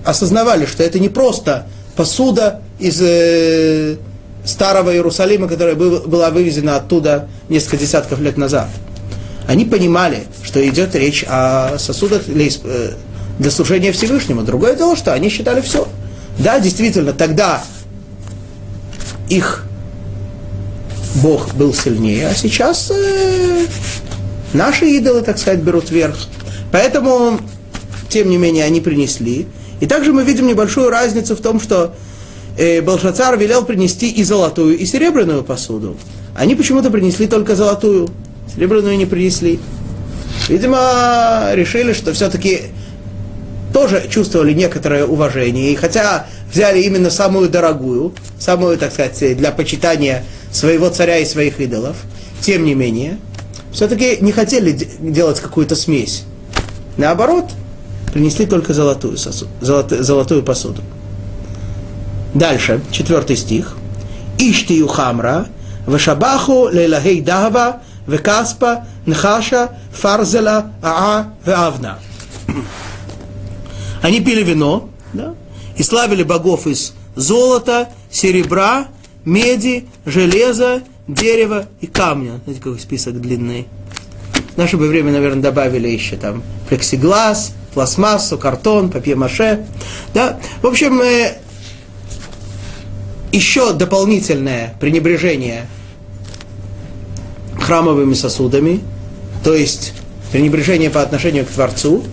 [0.06, 1.67] осознавали, что это не просто
[1.98, 3.98] посуда из э,
[4.45, 8.69] старого Иерусалима, которая был, была вывезена оттуда несколько десятков лет назад.
[9.45, 12.91] Они понимали, что идет речь о сосудах для, э,
[13.39, 14.43] для служения Всевышнему.
[14.43, 15.86] Другое дело, что они считали все–
[16.39, 17.62] да, действительно, тогда
[19.28, 19.65] их
[21.15, 23.65] Бог был сильнее, а сейчас э,
[24.54, 26.17] наши идолы, так сказать, берут верх.
[26.72, 27.39] Поэтому,
[28.10, 29.48] тем не менее, они принесли.
[29.80, 31.95] И также мы видим небольшую разницу в том, что
[32.58, 35.98] э, Балшацар велел принести и золотую, и серебряную посуду.
[36.36, 38.10] Они почему-то принесли только золотую,
[38.54, 39.60] серебряную не принесли.
[40.48, 42.62] Видимо, решили, что все-таки
[43.74, 45.72] тоже чувствовали некоторое уважение.
[45.72, 51.59] И хотя взяли именно самую дорогую, самую, так сказать, для почитания своего царя и своих
[51.59, 51.97] идолов,
[52.41, 53.19] тем не менее,
[53.71, 56.23] все-таки не хотели делать какую-то смесь.
[56.97, 57.45] Наоборот,
[58.13, 60.81] принесли только золотую, сосуд, золотую, золотую посуду.
[62.33, 63.75] Дальше, четвертый стих.
[64.38, 65.47] Иштию хамра,
[65.88, 71.99] вешабаху лейлахей дахава, векаспа, нхаша, фарзела, аа, веавна.
[74.01, 75.35] Они пили вино, да,
[75.75, 78.88] и славили богов из золота, серебра,
[79.30, 82.39] меди, железа, дерева и камня.
[82.44, 83.68] Знаете, какой список длинный.
[84.54, 89.65] В наше бы время, наверное, добавили еще там плексиглаз, пластмассу, картон, папье-маше.
[90.13, 90.39] Да?
[90.62, 91.38] В общем, э,
[93.32, 95.68] еще дополнительное пренебрежение
[97.62, 98.82] храмовыми сосудами,
[99.44, 99.94] то есть
[100.32, 102.04] пренебрежение по отношению к Творцу,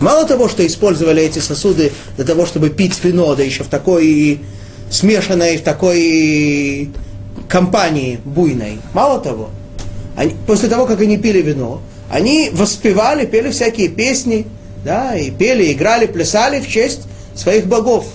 [0.00, 4.40] Мало того, что использовали эти сосуды для того, чтобы пить вино, да еще в такой
[4.90, 6.90] смешанной, в такой
[7.48, 8.78] компании буйной.
[8.92, 9.50] Мало того,
[10.16, 14.46] они, после того, как они пили вино, они воспевали, пели всякие песни,
[14.84, 17.02] да, и пели, играли, плясали в честь
[17.34, 18.06] своих богов.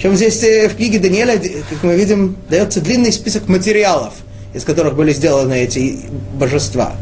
[0.00, 4.14] Чем здесь э, в книге Даниэля, как мы видим, дается длинный список материалов,
[4.54, 6.00] из которых были сделаны эти
[6.34, 6.94] божества.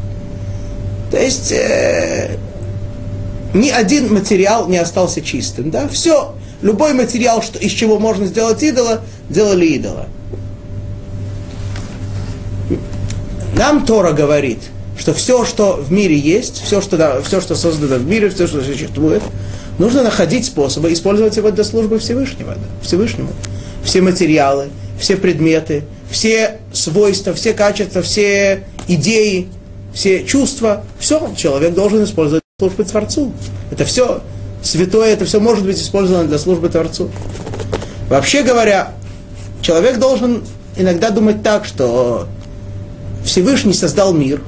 [1.11, 2.37] То есть э,
[3.54, 5.70] ни один материал не остался чистым.
[5.70, 5.88] Да?
[5.88, 10.07] Все, любой материал, что, из чего можно сделать идола, делали идола.
[13.57, 14.59] Нам Тора говорит,
[14.99, 18.47] что все, что в мире есть, все, что, да, все, что создано в мире, все,
[18.47, 19.23] что существует,
[19.79, 23.31] нужно находить способы использовать его для службы Всевышнего, Всевышнему.
[23.83, 24.68] Все материалы,
[24.99, 29.49] все предметы, все свойства, все качества, все идеи,
[29.94, 33.33] все чувства, все человек должен использовать службы Творцу.
[33.71, 34.21] Это все
[34.62, 37.11] святое, это все может быть использовано для службы Творцу.
[38.09, 38.92] Вообще говоря,
[39.61, 40.42] человек должен
[40.77, 42.27] иногда думать так, что
[43.25, 44.40] Всевышний создал мир,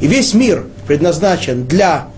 [0.00, 2.08] и весь мир предназначен для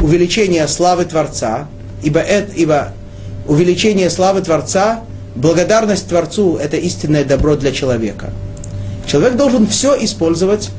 [0.00, 1.66] увеличения славы Творца,
[2.02, 2.92] ибо, это, ибо
[3.46, 5.00] увеличение славы Творца,
[5.34, 8.30] благодарность Творцу– это истинное добро для человека.
[9.06, 10.70] Человек должен все использовать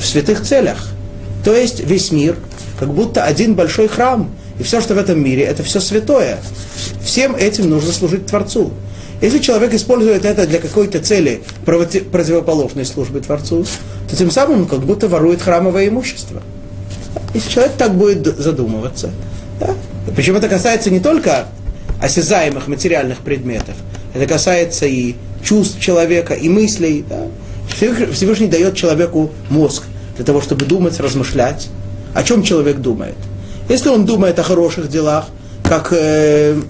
[0.00, 0.88] в святых целях.
[1.44, 2.36] То есть весь мир,
[2.78, 6.38] как будто один большой храм, и все, что в этом мире, это все святое.
[7.02, 8.72] Всем этим нужно служить Творцу.
[9.20, 13.64] Если человек использует это для какой-то цели противоположной службы Творцу,
[14.08, 16.42] то тем самым он как будто ворует храмовое имущество.
[17.34, 19.10] Если человек так будет задумываться,
[19.60, 19.74] да?
[20.14, 21.46] причем это касается не только
[22.00, 23.74] осязаемых материальных предметов,
[24.14, 27.04] это касается и чувств человека, и мыслей.
[27.08, 27.26] Да?
[27.68, 29.84] Всевышний дает человеку мозг
[30.16, 31.68] для того, чтобы думать, размышлять.
[32.14, 33.16] О чем человек думает?
[33.68, 35.26] Если он думает о хороших делах,
[35.62, 36.60] как э,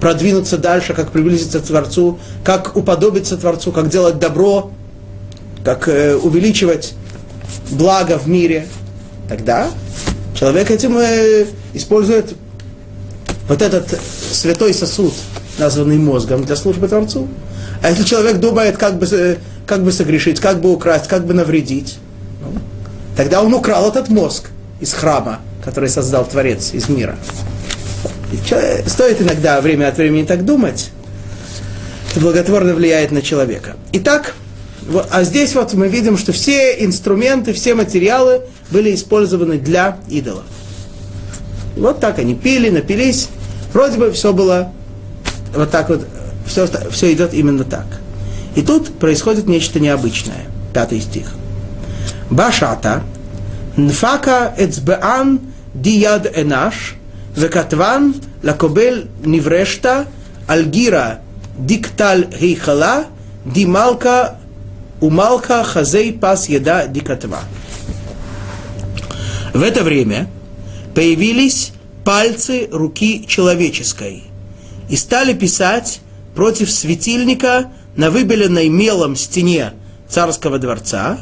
[0.00, 4.70] продвинуться дальше, как приблизиться к Творцу, как уподобиться Творцу, как делать добро,
[5.64, 6.94] как э, увеличивать
[7.70, 8.66] благо в мире,
[9.28, 9.68] тогда
[10.38, 12.34] человек этим э, использует
[13.48, 13.98] вот этот
[14.32, 15.12] святой сосуд,
[15.58, 17.28] названный мозгом, для службы Творцу.
[17.82, 21.34] А если человек думает, как бы, э, как бы согрешить, как бы украсть, как бы
[21.34, 21.98] навредить,
[22.40, 22.58] ну,
[23.16, 27.16] тогда он украл этот мозг из храма, который создал Творец из мира.
[28.86, 30.90] Стоит иногда время от времени так думать.
[32.10, 33.76] Это благотворно влияет на человека.
[33.92, 34.34] Итак,
[34.88, 40.44] вот, а здесь вот мы видим, что все инструменты, все материалы были использованы для идолов.
[41.76, 43.28] Вот так они пили, напились.
[43.72, 44.72] Вроде бы все было
[45.54, 46.06] вот так вот,
[46.46, 47.86] все, все идет именно так.
[48.54, 50.46] И тут происходит нечто необычное.
[50.74, 51.32] Пятый стих.
[52.30, 53.02] Башата,
[53.76, 55.40] нфака эцбеан
[55.74, 56.94] диад энаш,
[57.34, 60.06] закатван, лакобель неврешта,
[60.46, 61.20] альгира
[61.58, 63.06] дикталь хейхала,
[63.44, 64.38] дималка
[65.00, 67.40] умалка хазей пас еда дикатва.
[69.52, 70.28] В это время
[70.94, 71.72] появились
[72.04, 74.24] пальцы руки человеческой
[74.88, 76.00] и стали писать
[76.34, 79.72] против светильника на выбеленной мелом стене
[80.08, 81.18] царского дворца,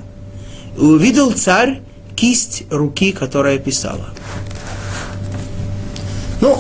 [0.76, 1.80] и увидел царь
[2.14, 4.10] кисть руки, которая писала.
[6.40, 6.58] Ну,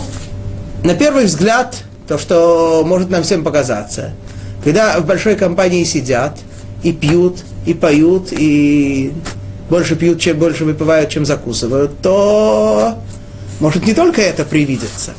[0.84, 4.12] на первый взгляд, то, что может нам всем показаться,
[4.62, 6.38] когда в большой компании сидят
[6.82, 9.12] и пьют, и поют, и
[9.70, 12.98] больше пьют, чем больше выпивают, чем закусывают, то
[13.60, 15.12] может не только это привидеться.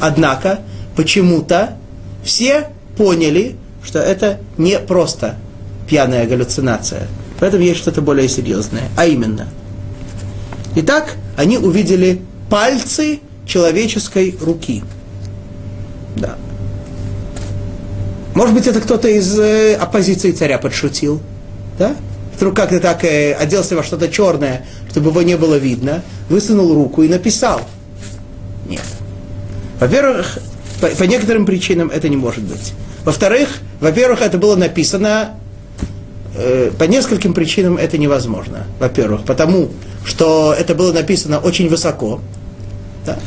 [0.00, 0.60] Однако
[0.96, 1.76] почему-то
[2.24, 5.36] все поняли, что это не просто
[5.88, 7.08] пьяная галлюцинация.
[7.40, 8.84] В этом есть что-то более серьезное.
[8.96, 9.48] А именно.
[10.76, 14.82] Итак, они увидели пальцы человеческой руки.
[16.16, 16.36] Да.
[18.34, 21.20] Может быть, это кто-то из э, оппозиции царя подшутил,
[21.78, 21.96] да?
[22.36, 27.02] Вдруг как-то так э, оделся во что-то черное, чтобы его не было видно, высунул руку
[27.02, 27.60] и написал.
[28.68, 28.84] Нет.
[29.80, 30.38] Во-первых,
[30.80, 32.72] по, по некоторым причинам это не может быть.
[33.04, 33.48] Во-вторых,
[33.80, 35.30] во-первых, это было написано
[36.36, 38.66] э, по нескольким причинам это невозможно.
[38.78, 39.70] Во-первых, потому
[40.04, 42.20] что это было написано очень высоко.
[43.04, 43.18] Да?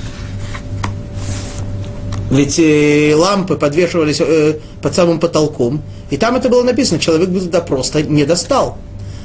[2.34, 7.40] Ведь э, лампы подвешивались э, под самым потолком, и там это было написано, человек бы
[7.40, 8.80] туда просто не достал.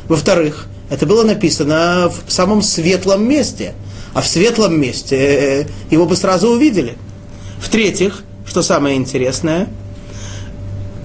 [0.09, 3.72] Во-вторых, это было написано в самом светлом месте,
[4.12, 6.99] а в светлом месте э, его бы сразу увидели.
[7.59, 9.68] В-третьих, что самое интересное,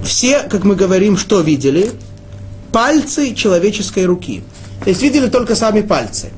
[0.03, 1.91] все, как мы говорим, что видели?
[2.73, 4.43] Пальцы человеческой руки.
[4.83, 6.31] То есть видели только сами пальцы.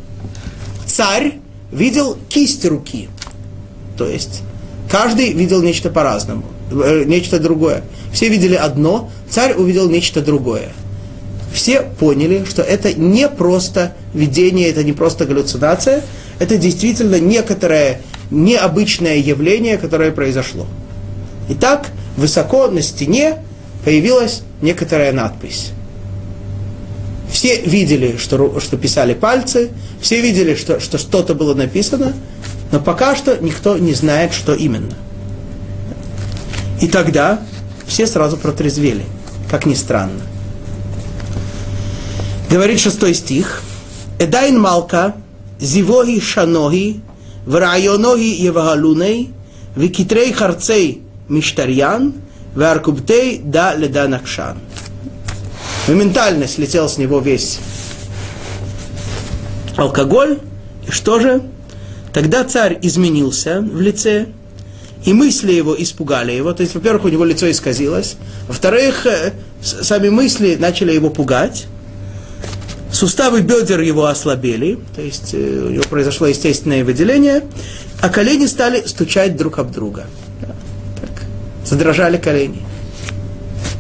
[0.86, 1.40] Царь
[1.72, 3.10] видел кисть руки.
[3.98, 4.44] То есть
[4.90, 7.84] Каждый видел нечто по-разному, э, нечто другое.
[8.14, 10.70] Все видели одно, царь увидел нечто другое.
[11.54, 16.04] Все поняли, что это не просто видение, это не просто галлюцинация,
[16.40, 20.66] это действительно некоторое необычное явление, которое произошло.
[21.50, 23.38] Итак, высоко на стене
[23.84, 25.72] появилась некоторая надпись.
[27.32, 29.70] Все видели, что, что писали пальцы,
[30.02, 32.14] все видели, что, что что-то было написано,
[32.72, 34.94] но пока что никто не знает, что именно.
[36.82, 37.40] И тогда
[37.86, 39.04] все сразу протрезвели,
[39.50, 40.22] как ни странно.
[42.50, 43.62] Говорит шестой стих.
[44.20, 45.16] Эдайн малка,
[45.60, 47.02] зивоги шаноги,
[47.46, 49.32] врайоноги евагалуней,
[49.76, 52.14] викитрей харцей миштарьян,
[52.56, 54.58] варкубтей да леда накшан.
[55.88, 57.60] Моментально слетел с него весь
[59.76, 60.40] алкоголь.
[60.88, 61.42] И что же?
[62.16, 64.28] Тогда царь изменился в лице,
[65.04, 66.54] и мысли его испугали его.
[66.54, 68.16] То есть, во-первых, у него лицо исказилось.
[68.48, 71.66] Во-вторых, э, сами мысли начали его пугать.
[72.90, 77.44] Суставы бедер его ослабели, то есть э, у него произошло естественное выделение,
[78.00, 80.06] а колени стали стучать друг об друга.
[81.02, 81.12] Так.
[81.66, 82.62] Задрожали колени.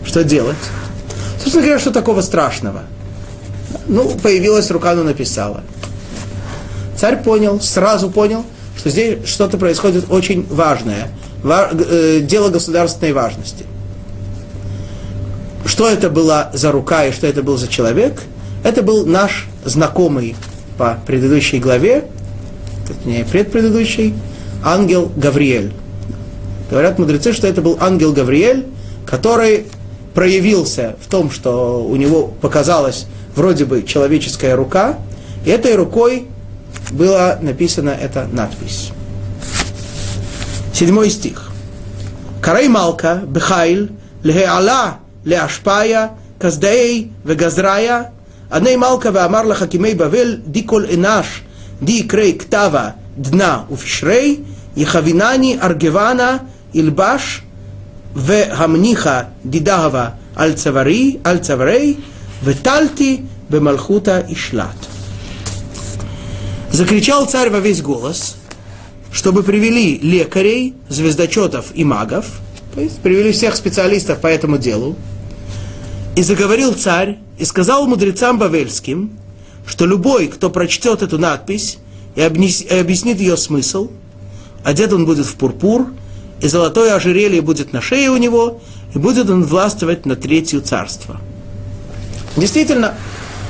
[0.06, 0.58] Что делать?
[1.38, 2.84] Собственно говоря, что такого страшного?
[3.88, 5.64] Ну, появилась рука, но написала.
[6.98, 8.46] Царь понял, сразу понял,
[8.78, 11.10] что здесь что-то происходит очень важное,
[11.44, 13.66] э, дело государственной важности.
[15.66, 18.22] Что это была за рука и что это был за человек,
[18.64, 20.36] это был наш знакомый
[20.78, 22.06] по предыдущей главе,
[22.88, 24.14] точнее, предпредыдущей,
[24.64, 25.74] ангел Гавриэль.
[26.70, 28.66] Говорят мудрецы, что это был ангел Гавриэль,
[29.06, 29.68] который
[30.14, 34.98] проявился в том, что у него показалась вроде бы человеческая рука,
[35.46, 36.28] и этой рукой
[36.92, 38.92] была написана эта надпись.
[40.74, 41.52] Седьмой стих.
[42.42, 43.92] Карай Малка, Бехайль,
[44.24, 48.12] Лехеала, Леашпая, Каздаей, Вегазрая,
[48.50, 51.44] Аней Малка, Веамар Лахакимей Бавель, дикол Энаш,
[51.82, 56.42] Ди Крей Ктава, Дна Уфишрей, Ехавинани, Аргевана,
[56.74, 57.44] Ильбаш,
[58.14, 62.04] Вегамниха, Дидагава, Альцавари, Альцаварей,
[62.42, 64.76] Ветальти, Бемалхута и Шлат.
[66.76, 68.36] Закричал царь во весь голос,
[69.10, 72.26] чтобы привели лекарей, звездочетов и магов,
[72.74, 74.98] то есть привели всех специалистов по этому делу,
[76.18, 79.12] и заговорил царь и сказал мудрецам бавельским,
[79.66, 81.78] что любой, кто прочтет эту надпись
[82.16, 83.90] и объяснит ее смысл,
[84.66, 85.94] одет он будет в пурпур,
[86.42, 88.60] и золотое ожерелье будет на шее у него,
[88.94, 91.22] и будет он властвовать на третью царство.
[92.36, 92.96] Действительно,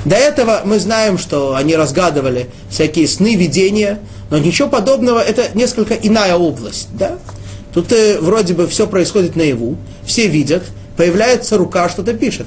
[0.06, 4.00] до этого мы знаем, что они разгадывали всякие сны, видения,
[4.30, 6.90] но ничего подобного, это несколько иная область.
[6.94, 7.18] Да?
[7.74, 10.64] Тут э, вроде бы все происходит наяву, все видят,
[10.96, 12.46] появляется рука, что-то пишет.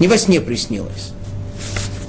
[0.00, 1.12] Не во сне приснилось.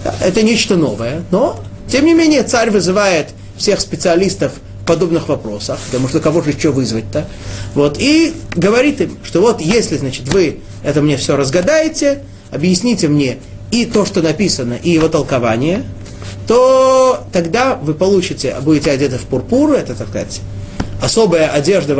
[0.03, 0.15] Да?
[0.21, 3.27] Это нечто новое, но, тем не менее, царь вызывает
[3.57, 7.27] всех специалистов в подобных вопросах, потому что кого же еще вызвать-то?
[7.73, 13.39] Вот, и говорит им, что вот если, значит, вы это мне все разгадаете, объясните мне,
[13.75, 15.83] и то, что написано, и его толкование,
[16.47, 20.39] то тогда вы получите, будете одеты в пурпур, это, так сказать,
[21.01, 21.93] особая одежда,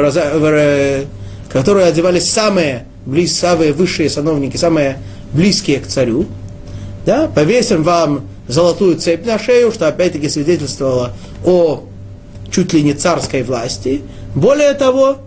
[1.51, 4.99] которую одевались самые, близ, самые высшие сановники, самые
[5.33, 6.27] близкие к царю.
[7.05, 7.27] Да?
[7.27, 11.11] Повесим вам золотую цепь на шею, что опять-таки свидетельствовало
[11.43, 11.83] о
[12.51, 14.01] чуть ли не царской власти.
[14.33, 15.17] Более того,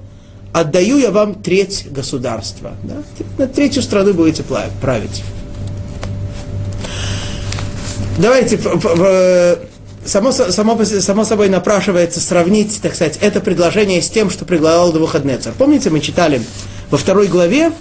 [0.54, 2.72] отдаю я вам треть государства.
[2.84, 2.96] Да?
[3.36, 4.42] На третью страну будете
[4.80, 5.22] править
[8.18, 8.58] давайте,
[10.04, 15.54] само, само, само собой напрашивается сравнить, так сказать, это предложение с тем, что предлагал Навуходнецар.
[15.56, 16.42] Помните, мы читали
[16.90, 17.72] во второй главе,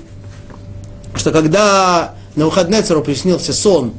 [1.15, 3.93] что когда Навуходнецару приснился сон,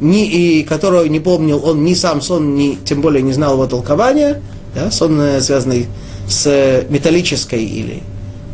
[0.00, 3.66] ни, и которого не помнил он ни сам сон, ни, тем более не знал его
[3.66, 4.42] толкования,
[4.74, 5.86] да, сон, э, связанный
[6.28, 8.02] с металлической или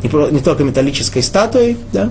[0.03, 2.11] не, не только металлической статуей, да,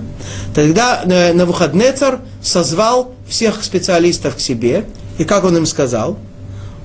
[0.54, 4.86] тогда э, Навуходнецар созвал всех специалистов к себе
[5.18, 6.18] и как он им сказал?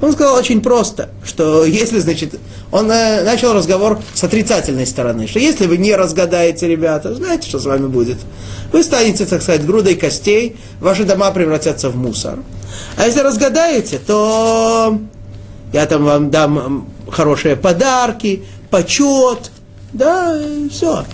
[0.02, 2.38] Он сказал очень просто, что если, значит,
[2.72, 7.58] он э, начал разговор с отрицательной стороны, что если вы не разгадаете, ребята, знаете, что
[7.58, 8.18] с вами будет?
[8.74, 12.40] Вы станете, так сказать, грудой костей, ваши дома превратятся в мусор.
[12.98, 15.00] А если разгадаете, то
[15.72, 19.52] я там вам дам хорошие подарки, почет,
[19.94, 20.38] да,
[20.70, 21.06] все.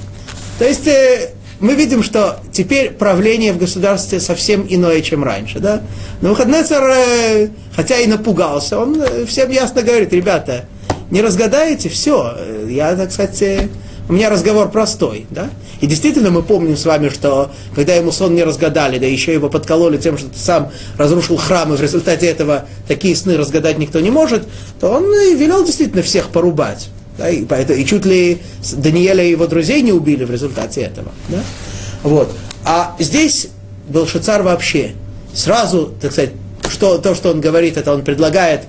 [0.58, 5.60] То есть э, мы видим, что теперь правление в государстве совсем иное, чем раньше.
[5.60, 5.82] Да?
[6.22, 10.66] Но выходной царь, хотя и напугался, он э, всем ясно говорит, ребята,
[11.12, 13.68] не разгадаете, все, э, я, так сказать, э,
[14.07, 15.49] у меня разговор простой, да?
[15.82, 19.49] И действительно мы помним с вами, что когда ему сон не разгадали, да еще его
[19.49, 23.99] подкололи тем, что ты сам разрушил храм, и в результате этого такие сны разгадать никто
[23.99, 24.47] не может,
[24.80, 26.89] то он и велел действительно всех порубать.
[27.20, 28.42] Да, и, поэтому, и чуть ли
[28.72, 31.12] Даниэля и его друзей не убили в результате этого.
[31.28, 31.40] Да?
[32.04, 32.32] Вот.
[32.64, 33.50] А здесь
[33.90, 34.94] был Шицар вообще
[35.34, 36.32] сразу, так сказать,
[36.70, 38.62] что, то, что он говорит, это он предлагает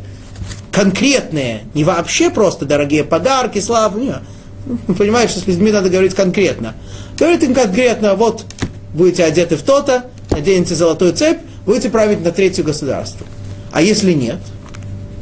[0.73, 4.21] конкретные, не вообще просто дорогие подарки, славу, нет.
[4.99, 6.75] Понимаешь, что с людьми надо говорить конкретно.
[7.17, 8.45] Говорит им конкретно, вот
[8.93, 13.25] будете одеты в то-то, наденете золотую цепь, будете править на третью государство.
[13.71, 14.39] А если нет,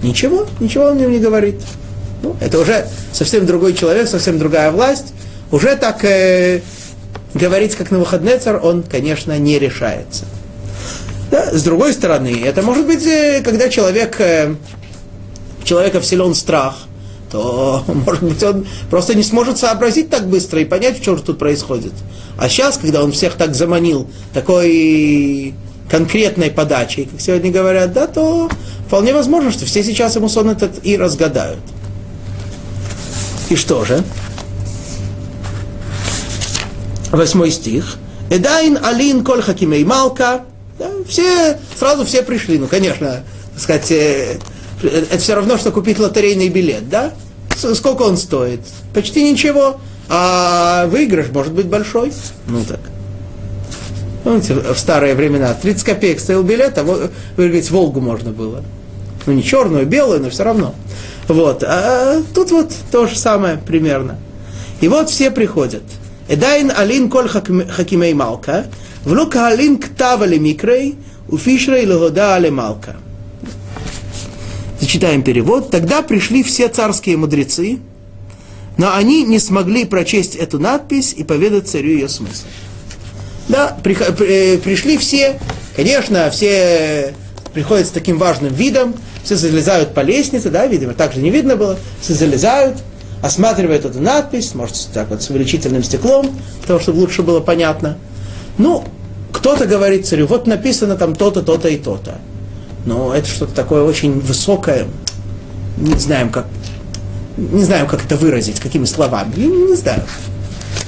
[0.03, 1.57] ничего, ничего он им не говорит.
[2.23, 5.13] Ну, это уже совсем другой человек, совсем другая власть.
[5.51, 6.61] Уже так э,
[7.35, 10.25] говорить, как на выходный царь, он, конечно, не решается.
[11.31, 11.51] Да?
[11.53, 14.55] С другой стороны, это может быть, э, когда человек, э,
[15.65, 16.77] человека вселен страх,
[17.31, 21.39] то, может быть, он просто не сможет сообразить так быстро и понять, что же тут
[21.39, 21.93] происходит.
[22.37, 25.55] А сейчас, когда он всех так заманил такой
[25.91, 28.49] конкретной подачей, как сегодня говорят, да, то
[28.87, 31.61] вполне возможно, что все сейчас ему сон этот и разгадают.
[33.51, 34.03] И что же?
[37.11, 37.97] Восьмой стих.
[38.31, 40.43] Эдайн алин коль хакимей малка.
[40.79, 42.59] Да, все, сразу все пришли.
[42.59, 43.23] Ну, конечно,
[43.55, 44.39] так сказать, э,
[44.83, 47.13] это все равно, что купить лотерейный билет, да?
[47.57, 48.61] Сколько он стоит?
[48.95, 49.81] Почти ничего.
[50.09, 52.13] А выигрыш может быть большой.
[52.47, 52.81] Ну так.
[54.25, 58.63] Помните, в старые времена 30 копеек стоил билет, а выиграть Волгу можно было.
[59.29, 60.75] Ну не черную, белую, но все равно.
[61.29, 61.63] Вот.
[61.63, 64.17] А тут вот то же самое примерно.
[64.81, 65.83] И вот все приходят.
[66.29, 68.65] Эдайн алин коль хакимей малка,
[69.05, 70.97] влука алин ктава микрей,
[71.29, 72.97] уфишрей логода але малка.
[74.81, 75.71] Зачитаем перевод.
[75.71, 77.81] Тогда пришли все царские мудрецы,
[78.79, 82.47] но они не смогли прочесть эту надпись и поведать царю ее смысл.
[83.49, 85.39] Да, при, при, пришли все,
[85.77, 87.15] конечно, все
[87.53, 88.95] приходят с таким важным видом,
[89.29, 92.79] все залезают по лестнице, да, видимо, так же не видно было, все залезают,
[93.21, 96.31] осматривают эту надпись, может, так вот с увеличительным стеклом,
[96.63, 97.99] потому что лучше было понятно.
[98.57, 98.85] Ну,
[99.31, 102.15] кто-то говорит царю, вот написано там то-то, то-то и то-то.
[102.87, 104.87] Но это что-то такое очень высокое,
[105.77, 106.47] не знаем, как,
[107.37, 110.05] не знаю, как это выразить, какими словами, не, не знаю.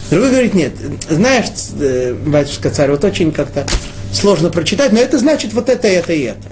[0.08, 0.72] Другой говорит, нет,
[1.10, 1.44] знаешь,
[1.78, 3.66] э, батюшка царь, вот очень как-то
[4.14, 6.48] сложно прочитать, но это значит вот это, это и это.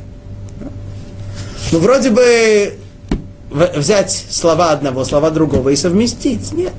[1.70, 2.74] Ну, вроде бы
[3.50, 6.52] взять слова одного, слова другого и совместить.
[6.52, 6.72] Нет.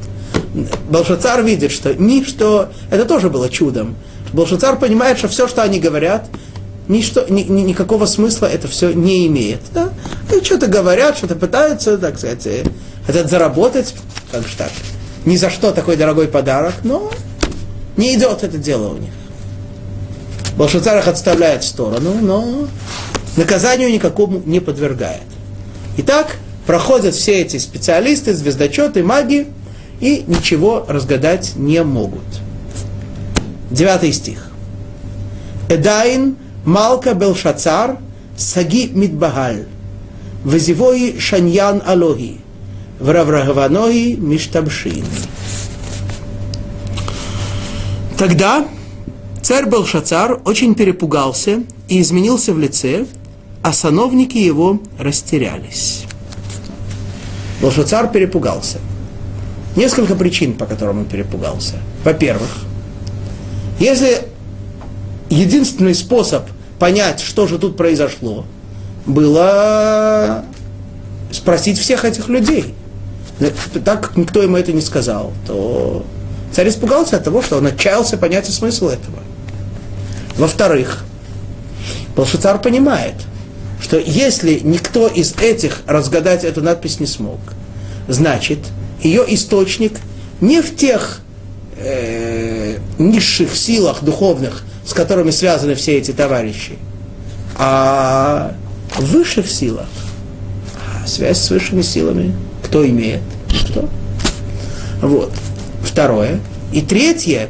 [0.89, 3.95] Балшацар видит, что ничто, это тоже было чудом.
[4.33, 6.25] Балшацар понимает, что все, что они говорят,
[6.87, 9.61] ничто, ни, ни, никакого смысла это все не имеет.
[9.73, 9.89] Да?
[10.35, 12.63] И что-то говорят, что-то пытаются, так сказать, э,
[13.05, 13.93] хотят заработать,
[14.31, 14.71] как же так,
[15.25, 17.11] ни за что такой дорогой подарок, но
[17.95, 19.11] не идет это дело у них.
[20.57, 22.67] Балшацар их отставляет в сторону, но
[23.37, 25.23] наказанию никакому не подвергает.
[25.97, 29.47] Итак, проходят все эти специалисты, звездочеты, маги,
[29.99, 32.23] и ничего разгадать не могут.
[33.69, 34.49] Девятый стих.
[35.69, 37.97] Эдайн Малка Белшацар
[38.37, 39.65] Саги Мидбагаль
[40.43, 42.39] Вазивои Шаньян Алоги
[42.99, 45.05] Враврагаванои Миштабшин.
[48.17, 48.67] Тогда
[49.41, 53.05] царь Белшацар очень перепугался и изменился в лице,
[53.61, 56.05] а сановники его растерялись.
[57.61, 58.79] Белшацар перепугался.
[59.75, 61.75] Несколько причин, по которым он перепугался.
[62.03, 62.49] Во-первых,
[63.79, 64.21] если
[65.29, 66.43] единственный способ
[66.79, 68.45] понять, что же тут произошло,
[69.05, 70.43] было
[71.31, 72.73] спросить всех этих людей.
[73.85, 76.05] Так как никто ему это не сказал, то
[76.51, 79.19] царь испугался от того, что он отчаялся понять смысл этого.
[80.37, 81.05] Во-вторых,
[82.15, 83.15] Балшицар понимает,
[83.81, 87.39] что если никто из этих разгадать эту надпись не смог,
[88.07, 88.59] значит,
[89.01, 89.93] ее источник
[90.41, 91.21] не в тех
[91.77, 96.73] э, низших силах духовных, с которыми связаны все эти товарищи,
[97.55, 98.53] а
[98.95, 99.87] в высших силах.
[101.03, 103.21] А связь с высшими силами кто имеет?
[103.69, 103.89] Кто?
[105.01, 105.31] Вот.
[105.83, 106.39] Второе.
[106.71, 107.49] И третье,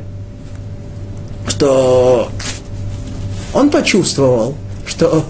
[1.47, 2.30] что
[3.53, 4.55] он почувствовал,
[4.86, 5.25] что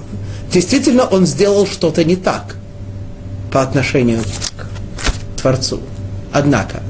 [0.51, 2.55] действительно он сделал что-то не так
[3.51, 4.21] по отношению
[4.57, 5.81] к Творцу.
[6.31, 6.81] Однако,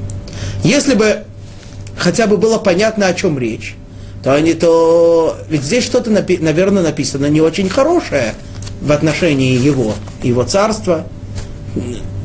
[0.62, 1.24] если бы
[1.96, 3.76] хотя бы было понятно, о чем речь,
[4.22, 5.36] то они то...
[5.48, 8.34] Ведь здесь что-то, наверное, написано не очень хорошее
[8.80, 11.06] в отношении его, его царства.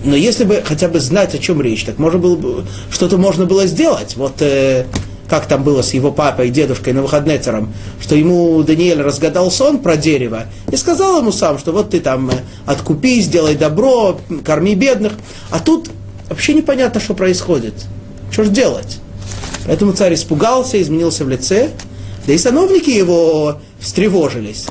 [0.03, 3.45] Но если бы хотя бы знать, о чем речь, так можно было бы, что-то можно
[3.45, 4.15] было сделать.
[4.17, 4.85] Вот э,
[5.29, 7.41] как там было с его папой и дедушкой на выходные
[7.99, 12.29] что ему Даниэль разгадал сон про дерево и сказал ему сам, что вот ты там
[12.29, 12.33] э,
[12.65, 15.13] откупи, сделай добро, корми бедных.
[15.49, 15.89] А тут
[16.29, 17.73] вообще непонятно, что происходит.
[18.31, 18.99] Что же делать?
[19.65, 21.69] Поэтому царь испугался, изменился в лице,
[22.27, 24.67] да и сановники его встревожились.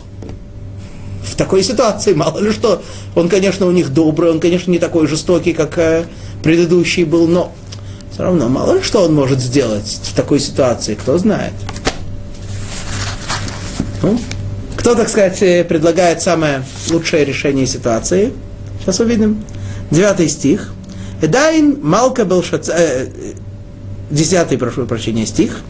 [1.25, 2.83] в такой ситуации, мало ли что,
[3.17, 6.05] он, конечно, у них добрый, он, конечно, не такой жестокий, как э,
[6.45, 7.53] предыдущий был, но
[8.15, 11.53] все равно, мало ли что он может сделать в такой ситуации, кто знает.
[14.03, 14.17] Ну,
[14.77, 18.33] кто, так сказать, э, предлагает самое лучшее решение ситуации?
[18.81, 19.43] Сейчас увидим.
[19.91, 20.73] Девятый стих.
[21.23, 22.69] Эдайн Малка был шац.
[22.69, 23.33] Э, э,
[24.13, 25.63] десятый, прошу прощения, стих.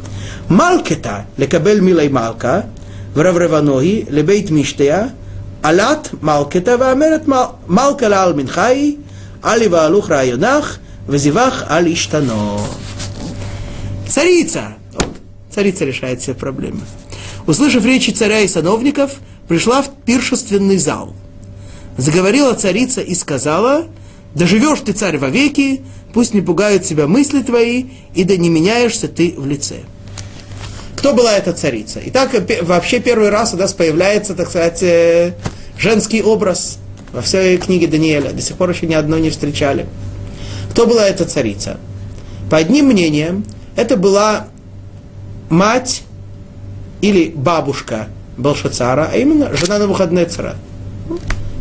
[0.49, 2.67] Малкета лекабель милай малка,
[3.15, 5.15] вравраваноги, лебейт миштея,
[5.63, 8.99] алат малкета, ваамерет малка лаал минхай,
[9.43, 12.61] али ваалух районах, Вазивах аль иштано.
[14.09, 14.75] Царица!
[15.51, 16.81] Царица решает все проблемы.
[17.47, 21.15] Услышав речи царя и сановников, пришла в пиршественный зал.
[21.99, 23.87] Заговорила царица и сказала,
[24.35, 25.83] «Доживешь «Да ты, царь, вовеки,
[26.13, 27.85] пусть не пугают тебя мысли твои,
[28.15, 29.81] и да не меняешься ты в лице».
[30.97, 32.01] Кто была эта царица?
[32.07, 35.35] Итак, э, вообще первый раз у нас появляется, так сказать, э,
[35.79, 36.79] женский образ
[37.13, 38.33] во всей книге Даниэля.
[38.33, 39.87] До сих пор еще ни одной не встречали.
[40.75, 41.79] Кто была эта царица?
[42.51, 43.45] По одним мнениям,
[43.77, 44.49] это была
[45.49, 46.03] мать
[47.01, 50.57] или бабушка Балшацара, а именно жена на выходные цара.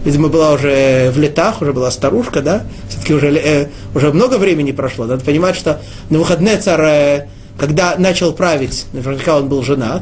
[0.03, 2.64] Видимо, была уже в летах, уже была старушка, да?
[2.89, 5.05] Все-таки уже, э, уже много времени прошло.
[5.05, 7.28] Надо понимать, что на выходные царь э,
[7.59, 10.01] когда начал править, наверняка он был женат.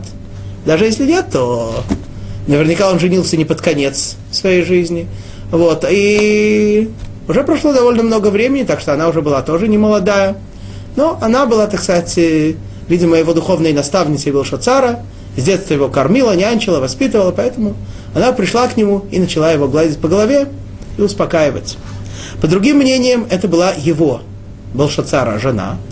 [0.65, 1.83] Даже если нет, то
[2.47, 5.09] наверняка он женился не под конец своей жизни.
[5.51, 6.89] Вот, и
[7.27, 10.37] уже прошло довольно много времени, так что она уже была тоже не молодая.
[10.95, 12.17] Но она была, так сказать,
[12.87, 14.99] видимо, его духовной наставницей был Шацара,
[15.37, 17.75] с детства его кормила, нянчила, воспитывала, поэтому
[18.13, 20.47] она пришла к нему и начала его гладить по голове
[20.97, 21.77] и успокаивать.
[22.41, 24.21] По другим мнениям, это была его,
[24.73, 25.77] Белшацара, жена–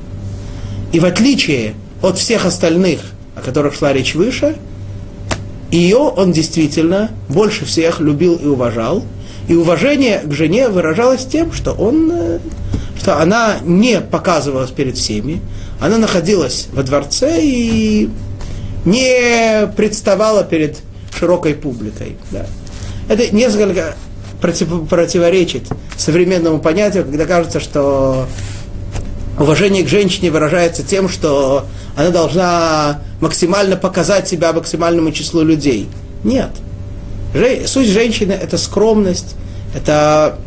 [0.91, 3.01] и в отличие от всех остальных,
[3.35, 4.55] о которых шла речь выше,
[5.71, 9.03] ее он действительно больше всех любил и уважал.
[9.49, 12.39] И уважение к жене выражалось тем, что, он, э,
[12.99, 15.41] что она не показывалась перед всеми,
[15.81, 18.09] она находилась во дворце и
[18.85, 20.77] не представала перед
[21.17, 22.15] широкой публикой.
[22.29, 22.45] Да.
[23.09, 23.95] Это несколько
[24.39, 25.63] против, противоречит
[25.97, 28.27] современному понятию, когда кажется, что
[29.39, 31.65] уважение к женщине выражается тем, что
[31.97, 35.89] она должна максимально показать себя максимальному числу людей.
[36.23, 36.51] Нет.
[37.65, 39.35] Суть женщины– это скромность,
[39.75, 40.37] это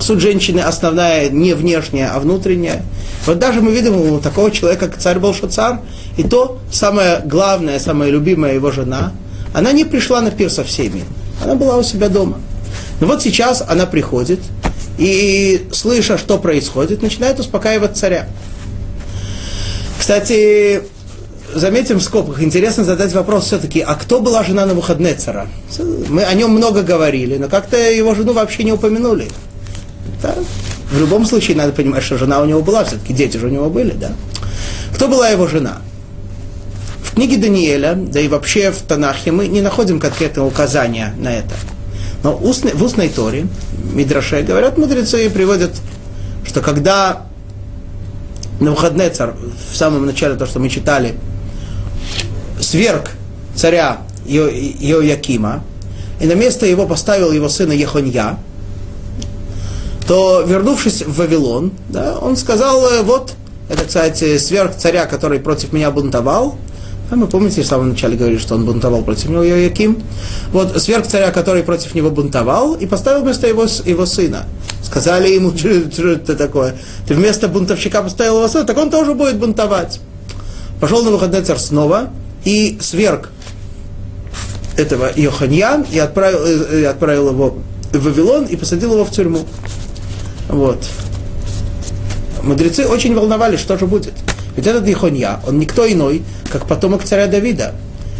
[0.00, 2.82] суть женщины основная не внешняя, а внутренняя.
[3.26, 5.80] Вот даже мы видим у такого человека, как царь Болшацар,
[6.16, 9.12] и то самое главное, самая любимая его жена,
[9.54, 11.04] она не пришла на пир со всеми,
[11.44, 12.38] она была у себя дома.
[13.00, 14.40] Но вот сейчас она приходит–
[14.98, 18.28] и, слыша, что происходит, начинает успокаивать царя.
[19.98, 20.82] Кстати,
[21.54, 25.16] заметим в скобках, интересно задать вопрос все-таки, а кто была жена на выходные?
[26.08, 29.28] Мы о нем много говорили, но как-то его жену вообще не упомянули.
[30.22, 30.34] Да?
[30.90, 33.70] В любом случае надо понимать, что жена у него была, все-таки дети же у него
[33.70, 34.12] были, да?
[34.94, 35.78] Кто была его жена?
[37.02, 41.54] В книге Даниэля, да и вообще в Танахе мы не находим конкретного указания на это.
[42.22, 43.46] Но в устной Торе,
[43.92, 45.72] Мидраше, говорят мудрецы и приводят,
[46.46, 47.26] что когда
[48.60, 49.30] на выходные царь,
[49.70, 51.14] в самом начале то, что мы читали,
[52.72, 53.10] сверг
[53.54, 55.62] царя Йоякима,
[56.20, 58.38] и на место его поставил его сына Ехонья,
[60.08, 63.34] то, вернувшись в Вавилон, да, он сказал, э, вот,
[63.68, 66.56] это, кстати, сверг царя, который против меня бунтовал,
[67.10, 70.02] а мы помните, в самом начале говорили, что он бунтовал против него Йоаким.
[70.50, 74.46] Вот сверх царя, который против него бунтовал, и поставил вместо его, его сына.
[74.82, 76.74] Сказали ему, что это такое?
[77.06, 80.00] Ты вместо бунтовщика поставил его сына, так он тоже будет бунтовать.
[80.80, 82.08] Пошел на выходный царь снова
[82.44, 83.30] и сверг
[84.76, 87.58] этого Йоханьян и отправил, э, и отправил его
[87.92, 89.40] в Вавилон и посадил его в тюрьму.
[90.48, 90.84] Вот.
[92.42, 94.14] Мудрецы очень волновались, что же будет.
[94.56, 97.74] Ведь этот Ихонья, он никто иной, как потомок царя Давида.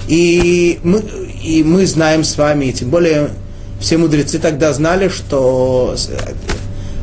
[0.09, 1.03] И мы,
[1.43, 3.31] и мы знаем с вами, и тем более
[3.81, 5.97] все мудрецы тогда знали, что,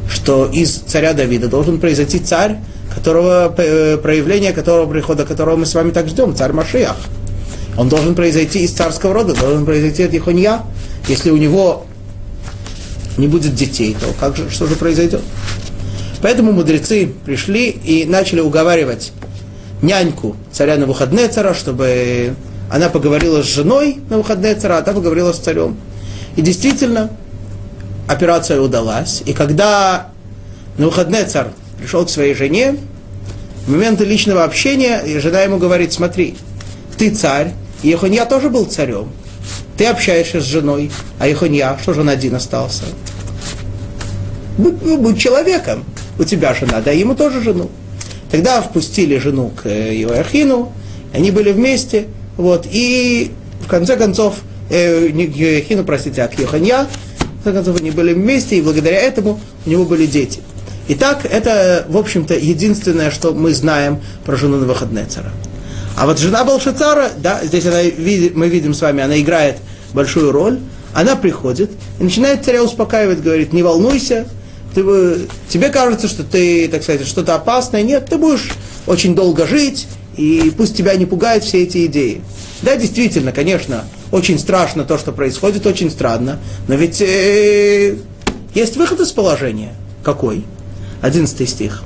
[0.10, 2.58] что из царя Давида должен произойти царь,
[3.00, 6.97] которого, э, проявление которого, прихода которого мы с вами так ждем, царь Машиях.
[7.78, 10.62] Он должен произойти из царского рода, должен произойти от Ихонья.
[11.08, 11.86] Если у него
[13.18, 15.22] не будет детей, то как же, что же произойдет?
[16.22, 19.14] Поэтому мудрецы пришли и начали уговаривать
[19.82, 22.36] няньку царя на выходные цара, чтобы
[22.70, 25.78] она поговорила с женой на выходные цара, а та поговорила с царем.
[26.36, 27.10] И действительно,
[28.08, 29.24] операция удалась.
[29.26, 30.08] И когда
[30.78, 31.47] на выходные царь
[31.80, 32.76] пришел к своей жене,
[33.70, 36.36] в моменты личного общения, жена ему говорит, смотри,
[36.98, 37.52] ты царь,
[37.84, 39.10] и Ехонья тоже был царем.
[39.78, 40.90] ты общаешься с женой,
[41.20, 42.86] а Ихонья, что же он один остался?
[44.58, 45.86] Будь, ну, будь человеком,
[46.18, 47.70] у тебя жена, дай ему тоже жену.
[48.32, 50.74] Тогда впустили жену к Иоахину,
[51.14, 52.08] они были вместе,
[52.38, 53.32] вот, и
[53.64, 54.38] в конце концов,
[54.72, 56.88] э, не к Иоахину, простите, а к Йоханья,
[57.42, 60.40] в конце концов, они были вместе, и благодаря этому у него были дети.
[60.92, 65.32] Итак, это, в общем-то, единственное, что мы знаем про жену Навуходнецера.
[65.96, 67.78] А вот жена Балшицара, да, здесь она,
[68.34, 69.58] мы видим с вами, она играет
[69.94, 70.58] большую роль.
[70.92, 71.70] Она приходит
[72.00, 74.26] и начинает царя успокаивать, говорит, не волнуйся,
[74.74, 77.84] ты, тебе кажется, что ты, так сказать, что-то опасное.
[77.84, 78.50] Нет, ты будешь
[78.88, 79.88] очень долго жить,
[80.18, 82.22] и пусть тебя не пугают все эти идеи.
[82.64, 87.96] Да, действительно, конечно, очень страшно то, что происходит, очень странно, но ведь э,
[88.56, 89.76] есть выход из положения.
[90.04, 90.44] Какой?
[91.03, 91.83] Одиннадцатый стих.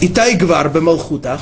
[0.00, 1.40] И тай гвар малхутах,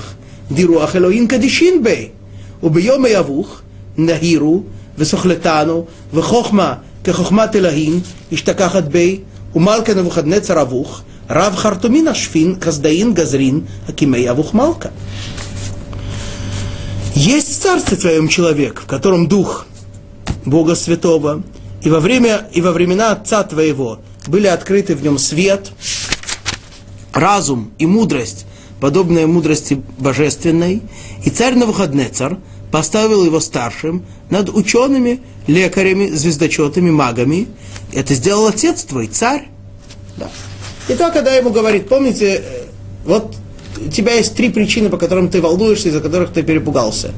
[0.51, 2.13] дируах элоин кадишин бей,
[2.61, 3.63] убьем явух,
[3.97, 4.65] нахиру,
[4.99, 8.01] וסוכלתנו, וחוכמה כחוכמת אלוהים,
[8.33, 9.21] השתכחת בי,
[9.55, 14.89] ומלכה נבוכדנצר אבוך, רב חרטומין השפין, כסדאין גזרין, הקימי אבוך מלכה.
[17.15, 19.67] Есть в царстве твоем человек, в котором дух
[20.47, 21.43] Бога Святого,
[21.83, 25.73] и во, время, и во времена Отца твоего были открыты в нем свет,
[27.18, 28.46] разум и мудрость,
[28.80, 30.82] подобная мудрости божественной,
[31.24, 32.38] и царь Навуходнецар–
[32.72, 37.48] поставил его старшим над учеными, лекарями, звездочетами, магами.
[37.94, 39.48] Это сделал отец твой, царь.
[40.18, 40.30] Да.
[40.88, 42.64] И то, когда ему говорит, помните, э,
[43.06, 43.36] вот
[43.78, 47.12] у тебя есть три причины, по которым ты волнуешься, из-за которых ты перепугался.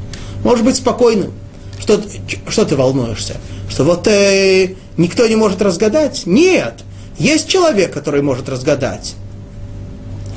[0.43, 1.33] Можешь быть спокойным.
[1.79, 2.01] Что,
[2.47, 3.37] что ты волнуешься?
[3.69, 6.23] Что вот э, никто не может разгадать?
[6.25, 6.83] Нет.
[7.17, 9.15] Есть человек, который может разгадать.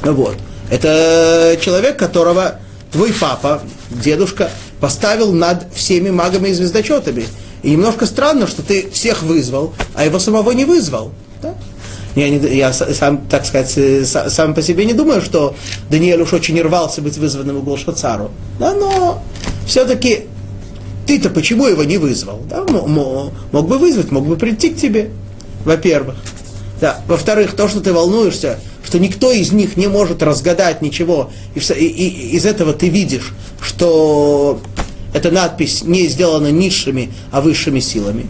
[0.03, 0.37] Вот.
[0.71, 2.57] Это человек, которого
[2.93, 4.51] твой папа, дедушка,
[4.81, 7.27] поставил над всеми магами и звездочетами.
[7.63, 11.13] И немножко странно, что ты всех вызвал, а его самого не вызвал.
[11.41, 11.55] Да?
[12.15, 15.55] Я, не, я сам, так сказать, э, сам по себе не думаю, что
[15.89, 18.31] Даниэль уж очень рвался быть вызванным у Голшацару.
[18.59, 19.23] Да, но
[19.67, 20.27] все-таки
[21.07, 22.41] ты-то почему его не вызвал?
[22.51, 22.65] Да?
[22.65, 25.11] Мог, бы вызвать, мог бы прийти к тебе,
[25.65, 26.17] во-первых.
[26.81, 27.01] Да.
[27.07, 28.59] Во-вторых, то, что ты волнуешься,
[28.93, 33.33] что никто из них не может разгадать ничего, и, и, и из этого ты видишь,
[33.59, 34.61] что
[35.15, 38.27] эта надпись не сделана низшими, а высшими силами.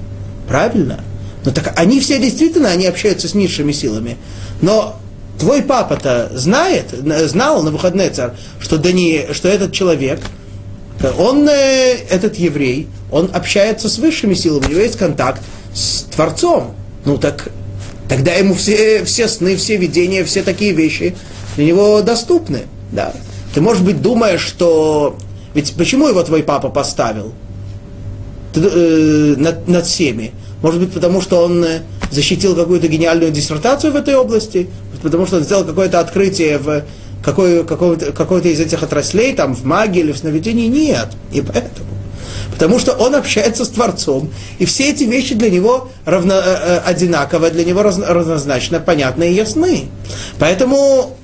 [0.47, 1.01] Правильно?
[1.45, 4.19] Но ну так они все действительно, они общаются с низшими силами.
[4.61, 5.01] Но
[5.37, 6.95] твой папа-то знает,
[7.27, 10.21] знал на выходный царь, что, Дани, что этот человек,
[11.19, 15.43] он, э, этот еврей, он общается с высшими силами, у него есть контакт
[15.75, 16.77] с Творцом.
[17.05, 17.49] Ну так
[18.13, 21.17] тогда ему все, все сны, все видения, все такие вещи
[21.57, 22.65] для него доступны.
[22.91, 23.15] Да.
[23.55, 25.17] Ты, может быть, думаешь, что...
[25.55, 27.33] Ведь почему его твой папа поставил
[28.53, 30.33] Ты, э, над, над всеми?
[30.61, 34.69] Может быть, потому что он э, защитил какую-то гениальную диссертацию в этой области?
[35.03, 36.85] Потому что он сделал какое-то открытие в
[37.25, 40.67] какой, какой-то, какой-то из этих отраслей, там, в магии или в сновидении?
[40.67, 41.09] Нет.
[41.33, 41.92] И поэтому.
[42.53, 46.79] Потому что он общается с Творцом, и все эти вещи для него равно, э, э
[46.79, 49.87] одинаково, для него раз, разнозначно, понятны и ясны.
[50.39, 51.17] Поэтому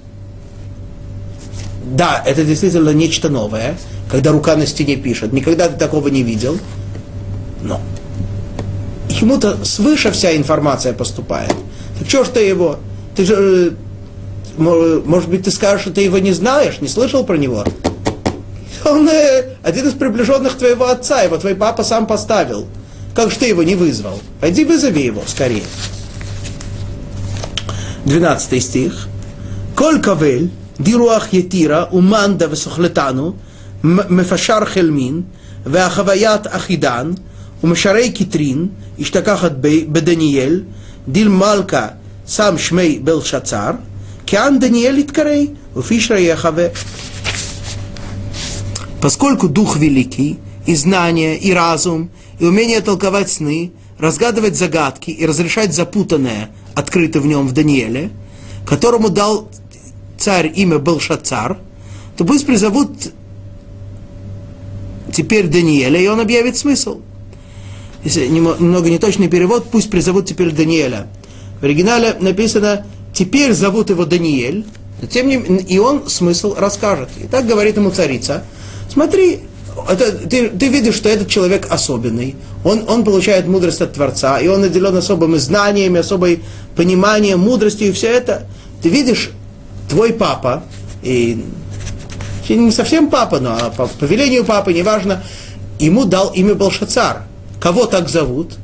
[1.90, 3.78] да, это действительно нечто новое,
[4.10, 5.32] когда рука на стене пишет.
[5.32, 6.58] Никогда ты такого не видел.
[7.62, 7.80] Но
[9.08, 11.54] ему-то свыше вся информация поступает.
[11.98, 12.78] Так что ж ты его?
[13.16, 13.74] Ты же,
[14.58, 17.64] э, может быть, ты скажешь, что ты его не знаешь, не слышал про него?
[18.87, 22.67] Он э, один из приближенных твоего отца, его твой папа сам поставил.
[23.13, 24.19] Как же ты его не вызвал?
[24.41, 25.63] Пойди вызови его скорее.
[28.05, 29.07] 12 стих.
[29.75, 30.49] Коль кавель,
[30.79, 33.33] דירוח יתירה ומנדה וסוכלתנו,
[33.83, 35.21] מפשר חלמין,
[35.65, 37.11] והחוויית אחידן,
[37.63, 38.67] ומשרי קטרין,
[38.99, 40.61] השתכחת בדניאל,
[41.07, 41.87] דיל מלכה
[42.27, 43.71] שם שמי בלשצר,
[44.25, 46.71] כאן Даниэль Иткарей, уфишра Яхаве.
[49.00, 55.72] Поскольку Дух Великий, и знание, и разум, и умение толковать сны, разгадывать загадки и разрешать
[55.74, 58.10] запутанное, открыто в нем в Даниэле,
[58.66, 59.48] которому дал
[60.18, 61.58] царь имя Белшацар,
[62.16, 62.90] то пусть призовут
[65.12, 67.00] теперь Даниэля, и он объявит смысл.
[68.04, 71.06] Если немного неточный перевод, пусть призовут теперь Даниэля.
[71.60, 74.64] В оригинале написано «теперь зовут его Даниэль»,
[75.00, 77.08] но тем не и он смысл расскажет.
[77.22, 78.44] И так говорит ему царица,
[78.88, 79.40] смотри,
[79.88, 84.48] это, ты, ты видишь, что этот человек особенный, он, он получает мудрость от Творца, и
[84.48, 86.42] он наделен особыми знаниями, особой
[86.76, 88.46] пониманием, мудростью, и все это.
[88.82, 89.30] Ты видишь,
[89.88, 90.64] твой папа,
[91.02, 91.44] и
[92.48, 95.22] не совсем папа, но по, по велению папы, неважно,
[95.78, 97.22] ему дал имя Балшацар.
[97.60, 98.54] кого так зовут?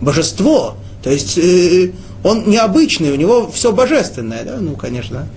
[0.00, 0.76] Божество.
[1.02, 1.92] То есть э,
[2.22, 4.56] он необычный, у него все божественное, да?
[4.58, 5.28] Ну, конечно.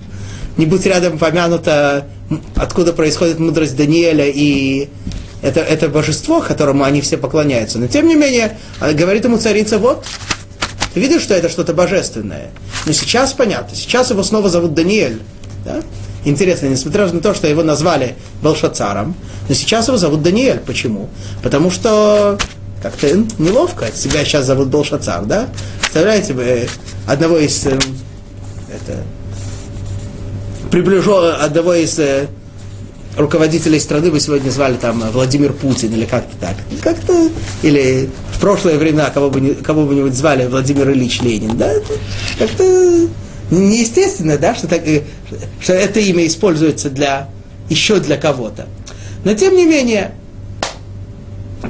[0.56, 2.06] Не будь рядом помянуто,
[2.56, 4.88] откуда происходит мудрость Даниэля и
[5.42, 7.78] это, это божество, которому они все поклоняются.
[7.78, 10.04] Но тем не менее, а, говорит ему царица, вот,
[10.94, 12.50] ты видишь, что это что-то божественное.
[12.86, 15.20] Но сейчас понятно, сейчас его снова зовут Даниэль.
[15.64, 15.82] Да?
[16.24, 19.14] Интересно, несмотря на то, что его назвали Белшацаром,
[19.48, 20.60] но сейчас его зовут Даниэль.
[20.60, 21.10] Почему?
[21.42, 22.38] Потому что
[22.82, 23.08] как-то
[23.38, 23.86] неловко.
[23.94, 25.48] Себя сейчас зовут Белшацар, да?
[25.80, 26.68] Представляете, вы
[27.06, 27.78] одного из э,
[28.68, 29.02] это,
[30.74, 32.26] приближен, одного из э,
[33.16, 36.56] руководителей страны вы сегодня звали там Владимир Путин или как-то так.
[36.82, 37.30] Как-то,
[37.62, 41.74] или в прошлые времена кого бы, кого бы нибудь звали Владимир Ильич Ленин, да?
[42.40, 43.08] Как-то
[43.52, 45.02] неестественно, да, что, так, э,
[45.60, 47.28] что это имя используется для,
[47.70, 48.66] еще для кого-то.
[49.24, 50.12] Но тем не менее,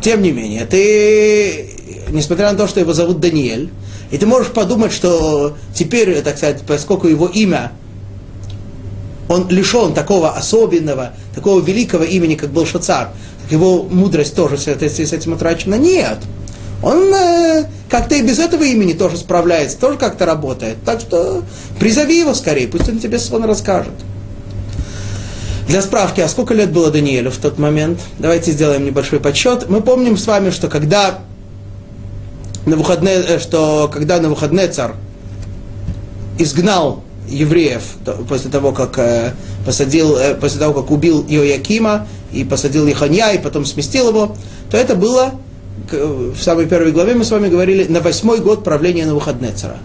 [0.01, 1.75] тем не менее, ты,
[2.09, 3.69] несмотря на то, что его зовут Даниэль,
[4.11, 7.71] и ты можешь подумать, что теперь, так сказать, поскольку его имя,
[9.29, 13.11] он лишен такого особенного, такого великого имени, как был Шацар,
[13.51, 15.77] его мудрость тоже с, этим утрачена.
[15.77, 16.19] Нет.
[16.83, 20.77] Он э, как-то и без этого имени тоже справляется, тоже как-то работает.
[20.85, 21.43] Так что
[21.79, 23.95] призови его скорее, пусть он тебе сон расскажет.
[25.69, 27.99] Для справки, а сколько лет было Даниэлю в тот момент?
[28.19, 29.71] Давайте сделаем небольшой подсчет.
[29.71, 31.21] Мы помним с вами, что когда
[32.67, 34.93] на выходные, э, что когда на выходные царь
[36.39, 37.83] изгнал евреев
[38.29, 39.33] после того, как э,
[39.65, 44.37] посадил, э, после того, как убил Иоякима и посадил Иханья, и потом сместил его,
[44.71, 45.33] то это было
[45.91, 49.77] в самой первой главе мы с вами говорили, на восьмой год правления Навуходнецера.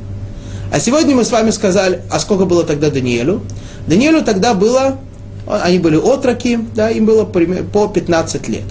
[0.72, 3.42] А сегодня мы с вами сказали, а сколько было тогда Даниэлю?
[3.88, 5.00] Даниэлю тогда было,
[5.48, 8.66] они были отроки, да, им было по 15 лет.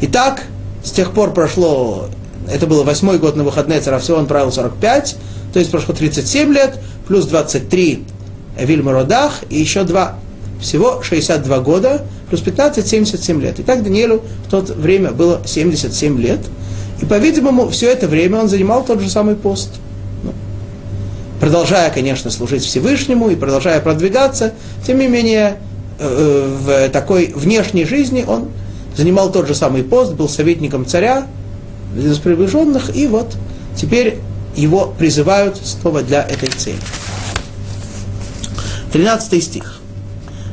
[0.00, 0.42] Итак,
[0.82, 2.08] с тех пор прошло,
[2.52, 5.16] это было восьмой год на выходные цара, всего он правил 45,
[5.52, 6.80] то есть прошло 37 лет,
[7.12, 8.04] плюс 23
[8.58, 10.14] Вильмародах и еще два.
[10.62, 13.60] Всего 62 года, плюс 15, 77 лет.
[13.60, 16.40] И так Даниэлю в то время было 77 лет.
[17.02, 19.68] И, по-видимому, все это время он занимал тот же самый пост.
[20.22, 20.32] Ну,
[21.38, 24.54] продолжая, конечно, служить Всевышнему и продолжая продвигаться,
[24.86, 25.58] тем не менее,
[25.98, 28.48] э, в такой внешней жизни он
[28.96, 31.26] занимал тот же самый пост, был советником царя,
[31.94, 33.36] из приближенных, и вот
[33.76, 34.16] теперь
[34.56, 36.76] его призывают снова для этой цели.
[38.92, 39.80] 13 стих.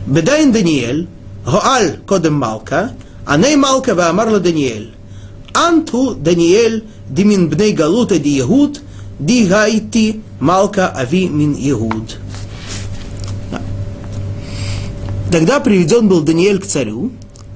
[0.07, 1.07] Бедайн Даниэль,
[1.45, 2.93] Гоаль кодем Малка,
[3.25, 4.91] Аней Малка Ваамарла Даниэль.
[5.53, 8.81] Анту Даниэль димин бней галута ди Егуд,
[9.19, 12.17] ди гайти Малка ави мин Егуд.
[15.31, 17.11] Тогда приведен был Даниэль к царю,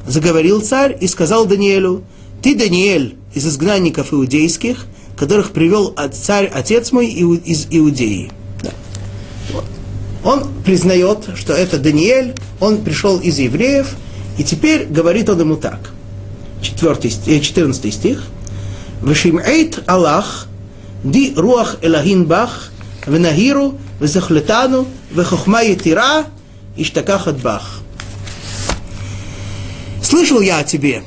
[0.05, 2.03] заговорил царь и сказал Даниэлю,
[2.41, 8.31] ты, Даниэль, из изгнанников иудейских, которых привел царь, отец мой из Иудеи.
[10.23, 13.95] Он признает, что это Даниэль, он пришел из евреев,
[14.37, 15.91] и теперь говорит он ему так.
[16.61, 18.23] 4, 14 э, стих.
[19.01, 20.47] Вешимэйт Аллах,
[21.03, 22.71] ди руах элахин бах,
[23.05, 26.25] венахиру, везахлетану, вехохма етира,
[26.77, 27.81] иштакахат бах.
[30.01, 31.03] Слышал я о тебе,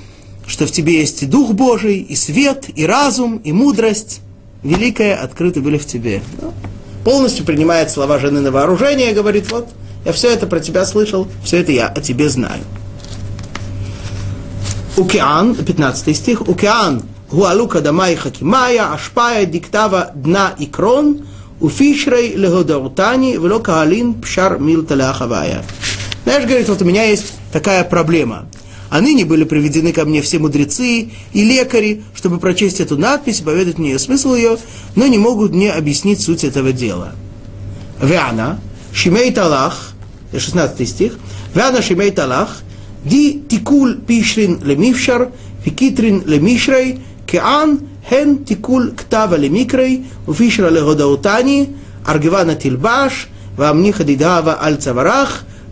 [0.46, 4.20] что в тебе есть и Дух Божий, и свет, и разум, и мудрость.
[4.62, 6.22] Великое открыто были в тебе.
[7.06, 9.68] Полностью принимает слова жены на вооружение и говорит, вот,
[10.04, 12.64] я все это про тебя слышал, все это я о тебе знаю.
[14.96, 21.24] Укеан, 15 стих, Укеан, гуалука дамай хакимая, ашпая диктава дна и крон,
[21.60, 25.62] уфишрей легодаутани, вело каалин пшар милта ляхавая.
[26.24, 28.46] Знаешь, говорит, вот у меня есть такая проблема.
[28.88, 33.42] А ныне были приведены ко мне все мудрецы и лекари, чтобы прочесть эту надпись и
[33.42, 34.58] поведать мне смысл ее,
[34.94, 37.14] но не могут мне объяснить суть этого дела.
[38.00, 38.60] Вяна,
[38.92, 39.92] Шимей Талах,
[40.36, 41.18] 16 стих,
[41.54, 42.58] Вяна Шимей Талах,
[43.04, 45.30] Ди Тикул Пишрин Лемившар,
[45.64, 51.74] Викитрин Лемишрей, Кеан Хен Тикул Ктава Лемикрей, Уфишра Легодаутани,
[52.04, 54.78] Аргивана Тильбаш, Вамниха Дидава Аль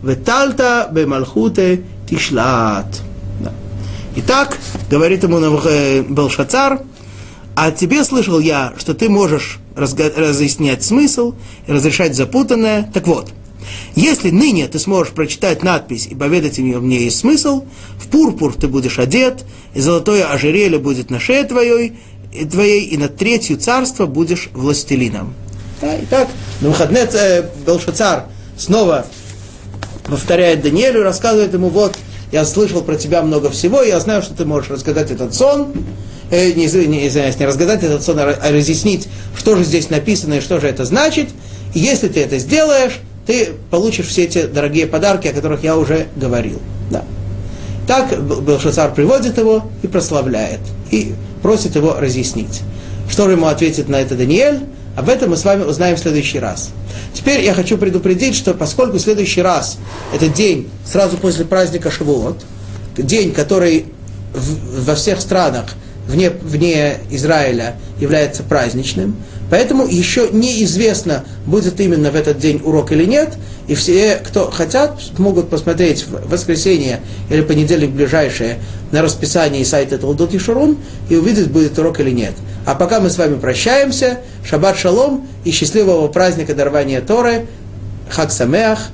[0.03, 3.01] Ветальта Бемалхуте Тишлат.
[3.39, 3.53] Да.
[4.15, 4.57] Итак,
[4.89, 6.81] говорит ему э, Белшацар,
[7.55, 11.33] а тебе слышал я, что ты можешь разъяснять смысл
[11.67, 12.89] и разрешать запутанное.
[12.93, 13.31] Так вот,
[13.95, 17.65] если ныне ты сможешь прочитать надпись и поведать мне, мне есть смысл,
[17.97, 21.93] в пурпур ты будешь одет, и золотое ожерелье будет на шее твоей,
[22.33, 25.33] и твоей, и на третью царство будешь властелином.
[25.81, 26.29] Да, итак,
[26.61, 28.25] на выходные э, Белшацар
[28.57, 29.05] снова
[30.07, 31.97] повторяет Даниэлю, рассказывает ему, вот,
[32.31, 35.73] я слышал про тебя много всего, я знаю, что ты можешь разгадать этот сон,
[36.31, 40.41] э, не, не, извиняюсь, не разгадать этот сон, а разъяснить, что же здесь написано и
[40.41, 41.29] что же это значит.
[41.73, 46.07] И если ты это сделаешь, ты получишь все эти дорогие подарки, о которых я уже
[46.15, 46.59] говорил.
[46.89, 47.03] Да.
[47.87, 50.59] Так Белшацар приводит его и прославляет,
[50.91, 52.61] и просит его разъяснить.
[53.09, 54.61] Что же ему ответит на это Даниэль?
[54.95, 56.69] Об этом мы с вами узнаем в следующий раз.
[57.13, 59.77] Теперь я хочу предупредить, что поскольку следующий раз,
[60.13, 62.37] это день сразу после праздника Шивот,
[62.97, 63.85] день, который
[64.33, 65.73] в, во всех странах
[66.07, 69.17] вне, вне Израиля является праздничным,
[69.49, 73.33] поэтому еще неизвестно, будет именно в этот день урок или нет,
[73.67, 78.59] и все, кто хотят, могут посмотреть в воскресенье или понедельник ближайшее
[78.91, 80.77] на расписании сайта Толдот и Шурун
[81.09, 82.33] и увидеть, будет урок или нет.
[82.65, 87.47] А пока мы с вами прощаемся, шаббат шалом и счастливого праздника дарования Торы,
[88.09, 88.89] Хак Самеах,